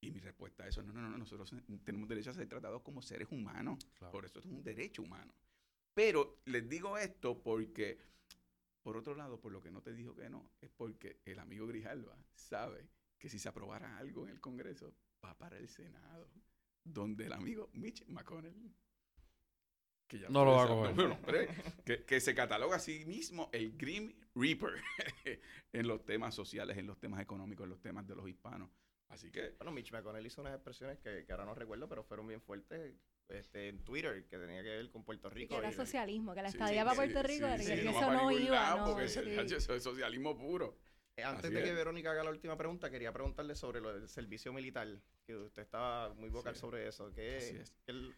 [0.00, 3.00] Y mi respuesta a eso, no, no, no, nosotros tenemos derecho a ser tratados como
[3.00, 3.86] seres humanos.
[4.10, 5.34] Por eso es un derecho humano.
[5.94, 7.98] Pero les digo esto porque,
[8.82, 11.66] por otro lado, por lo que no te dijo que no, es porque el amigo
[11.66, 12.88] Grijalva sabe
[13.18, 14.94] que si se aprobara algo en el Congreso,
[15.24, 16.28] va para el Senado
[16.84, 18.54] donde el amigo Mitch McConnell,
[20.06, 21.48] que ya no lo va a comer.
[21.84, 24.74] que, que, se cataloga a sí mismo el Grim Reaper
[25.72, 28.70] en los temas sociales, en los temas económicos, en los temas de los hispanos.
[29.08, 29.50] Así que.
[29.58, 32.94] Bueno, Mitch McConnell hizo unas expresiones que, que ahora no recuerdo, pero fueron bien fuertes
[33.28, 35.54] este, en Twitter que tenía que ver con Puerto Rico.
[35.54, 38.76] que era socialismo, que la estadía para Puerto Rico, que eso no, iba.
[38.76, 40.78] No, porque es socialismo puro.
[41.22, 44.88] Antes de que Verónica haga la última pregunta, quería preguntarle sobre lo del servicio militar,
[45.24, 47.12] que usted estaba muy vocal sobre eso.
[47.14, 47.62] ¿Qué,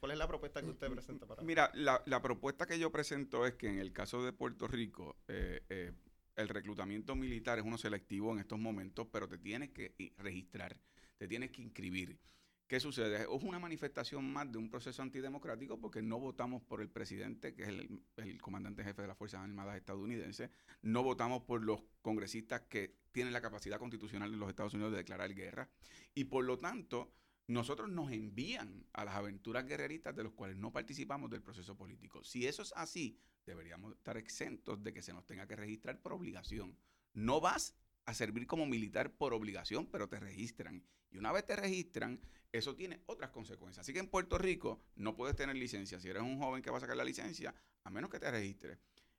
[0.00, 3.44] ¿Cuál es la propuesta que usted presenta para Mira, la, la, propuesta que yo presento
[3.46, 5.92] es que en el caso de Puerto Rico, eh, eh,
[6.36, 10.76] el reclutamiento militar es uno selectivo en estos momentos, pero te tienes que registrar,
[11.18, 12.18] te tienes que inscribir.
[12.66, 13.22] ¿Qué sucede?
[13.22, 17.62] Es una manifestación más de un proceso antidemocrático porque no votamos por el presidente, que
[17.62, 20.50] es el, comandante jefe de las Fuerzas Armadas estadounidenses,
[20.82, 24.98] no votamos por los congresistas que tienen la capacidad constitucional de los Estados Unidos de
[24.98, 25.70] declarar guerra
[26.12, 27.12] y por lo tanto
[27.46, 32.24] nosotros nos envían a las aventuras guerreristas de los cuales no participamos del proceso político.
[32.24, 36.12] Si eso es así, deberíamos estar exentos de que se nos tenga que registrar por
[36.12, 36.76] obligación.
[37.14, 37.76] No vas
[38.06, 40.82] a servir como militar por obligación, pero te registran.
[41.10, 42.20] Y una vez te registran,
[42.52, 43.84] eso tiene otras consecuencias.
[43.84, 46.78] Así que en Puerto Rico no puedes tener licencia si eres un joven que va
[46.78, 47.54] a sacar la licencia,
[47.84, 48.78] a menos que te registres.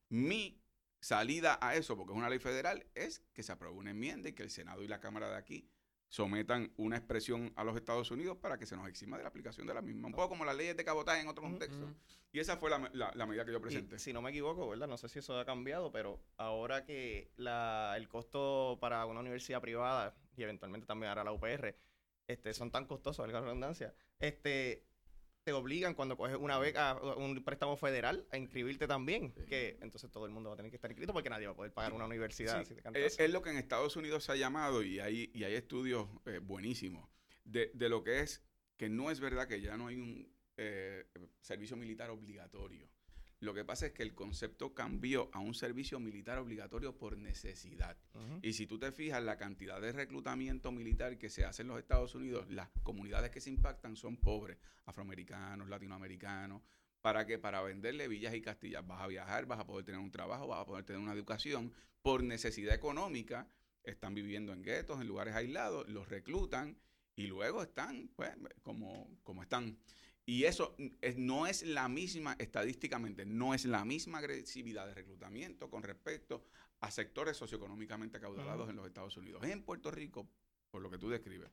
[0.10, 0.62] Mi
[1.00, 4.34] salida a eso, porque es una ley federal, es que se apruebe una enmienda y
[4.34, 5.70] que el Senado y la Cámara de aquí
[6.10, 9.68] sometan una expresión a los Estados Unidos para que se nos exima de la aplicación
[9.68, 10.08] de la misma.
[10.08, 11.94] Un poco como las leyes de cabotaje en otro contexto.
[12.32, 14.00] Y esa fue la, medida que yo presenté.
[14.00, 14.88] si no me equivoco, ¿verdad?
[14.88, 19.62] No sé si eso ha cambiado, pero ahora que la, el costo para una universidad
[19.62, 21.76] privada y eventualmente también hará la UPR
[22.28, 24.86] este, son tan costosos, valga la redundancia, este,
[25.48, 29.32] te obligan cuando coges una beca, un préstamo federal, a inscribirte también.
[29.48, 31.56] Que entonces todo el mundo va a tener que estar inscrito porque nadie va a
[31.56, 32.62] poder pagar una universidad.
[32.94, 36.40] es, lo que en Estados Unidos se ha llamado, y hay, y hay estudios eh,
[36.40, 37.10] buenísimos,
[37.46, 38.44] de, de, lo que es
[38.76, 41.06] que no es verdad que ya no hay un eh,
[41.40, 42.90] servicio militar obligatorio.
[43.40, 47.96] Lo que pasa es que el concepto cambió a un servicio militar obligatorio por necesidad.
[48.42, 51.78] Y si tú te fijas, la cantidad de reclutamiento militar que se hace en los
[51.78, 56.64] Estados Unidos, las comunidades que se impactan son pobres, afroamericanos, latinoamericanos.
[57.02, 58.86] ¿Para que Para venderle villas y castillas.
[58.86, 61.72] Vas a viajar, vas a poder tener un trabajo, vas a poder tener una educación.
[62.02, 63.48] Por necesidad económica,
[63.84, 66.78] están viviendo en guetos, en lugares aislados, los reclutan
[67.16, 68.32] y luego están, pues,
[68.62, 69.78] como, como están.
[70.30, 70.76] Y eso
[71.16, 76.44] no es la misma, estadísticamente, no es la misma agresividad de reclutamiento con respecto
[76.82, 79.42] a sectores socioeconómicamente acaudalados en los Estados Unidos.
[79.46, 80.30] En Puerto Rico,
[80.70, 81.50] por lo que tú describes,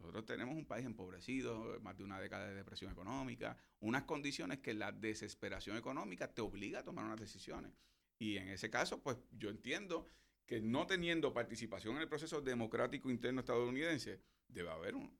[0.00, 4.74] nosotros tenemos un país empobrecido, más de una década de depresión económica, unas condiciones que
[4.74, 7.70] la desesperación económica te obliga a tomar unas decisiones.
[8.18, 10.08] Y en ese caso, pues yo entiendo
[10.46, 15.18] que no teniendo participación en el proceso democrático interno estadounidense, debe haber un,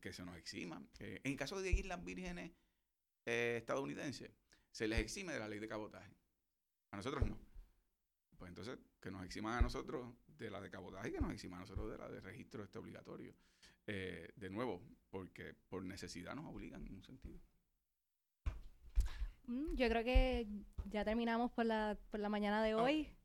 [0.00, 0.82] que se nos exima.
[0.98, 2.52] Eh, en el caso de Islas Vírgenes
[3.24, 4.30] eh, estadounidenses,
[4.70, 6.14] se les exime de la ley de cabotaje.
[6.90, 7.38] A nosotros no.
[8.36, 11.60] Pues entonces, que nos eximan a nosotros de la de cabotaje y que nos eximan
[11.60, 13.34] a nosotros de la de registro este obligatorio.
[13.86, 17.40] Eh, de nuevo, porque por necesidad nos obligan en un sentido.
[19.46, 20.46] Mm, yo creo que
[20.90, 22.82] ya terminamos por la, por la mañana de ah.
[22.82, 23.15] hoy.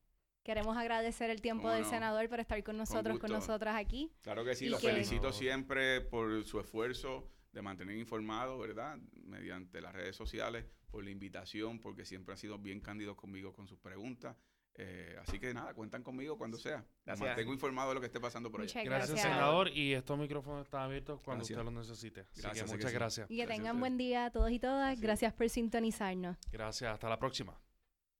[0.43, 4.11] Queremos agradecer el tiempo del senador por estar con nosotros, con, nosotras aquí.
[4.21, 8.97] Claro que sí, lo felicito siempre por su esfuerzo de mantener informado, ¿verdad?
[9.23, 13.67] Mediante las redes sociales, por la invitación, porque siempre han sido bien cándidos conmigo con
[13.67, 14.35] sus preguntas.
[14.75, 16.83] Eh, así que nada, cuentan conmigo cuando sea.
[17.05, 17.27] Gracias.
[17.27, 18.83] Mantengo informado de lo que esté pasando por allá.
[18.83, 19.69] Gracias, senador.
[19.69, 22.25] Y estos micrófonos están abiertos cuando usted los necesite.
[22.43, 23.29] Así muchas gracias.
[23.29, 24.99] Y que tengan buen día a todos y todas.
[24.99, 26.37] Gracias por sintonizarnos.
[26.51, 26.91] Gracias.
[26.93, 27.59] Hasta la próxima.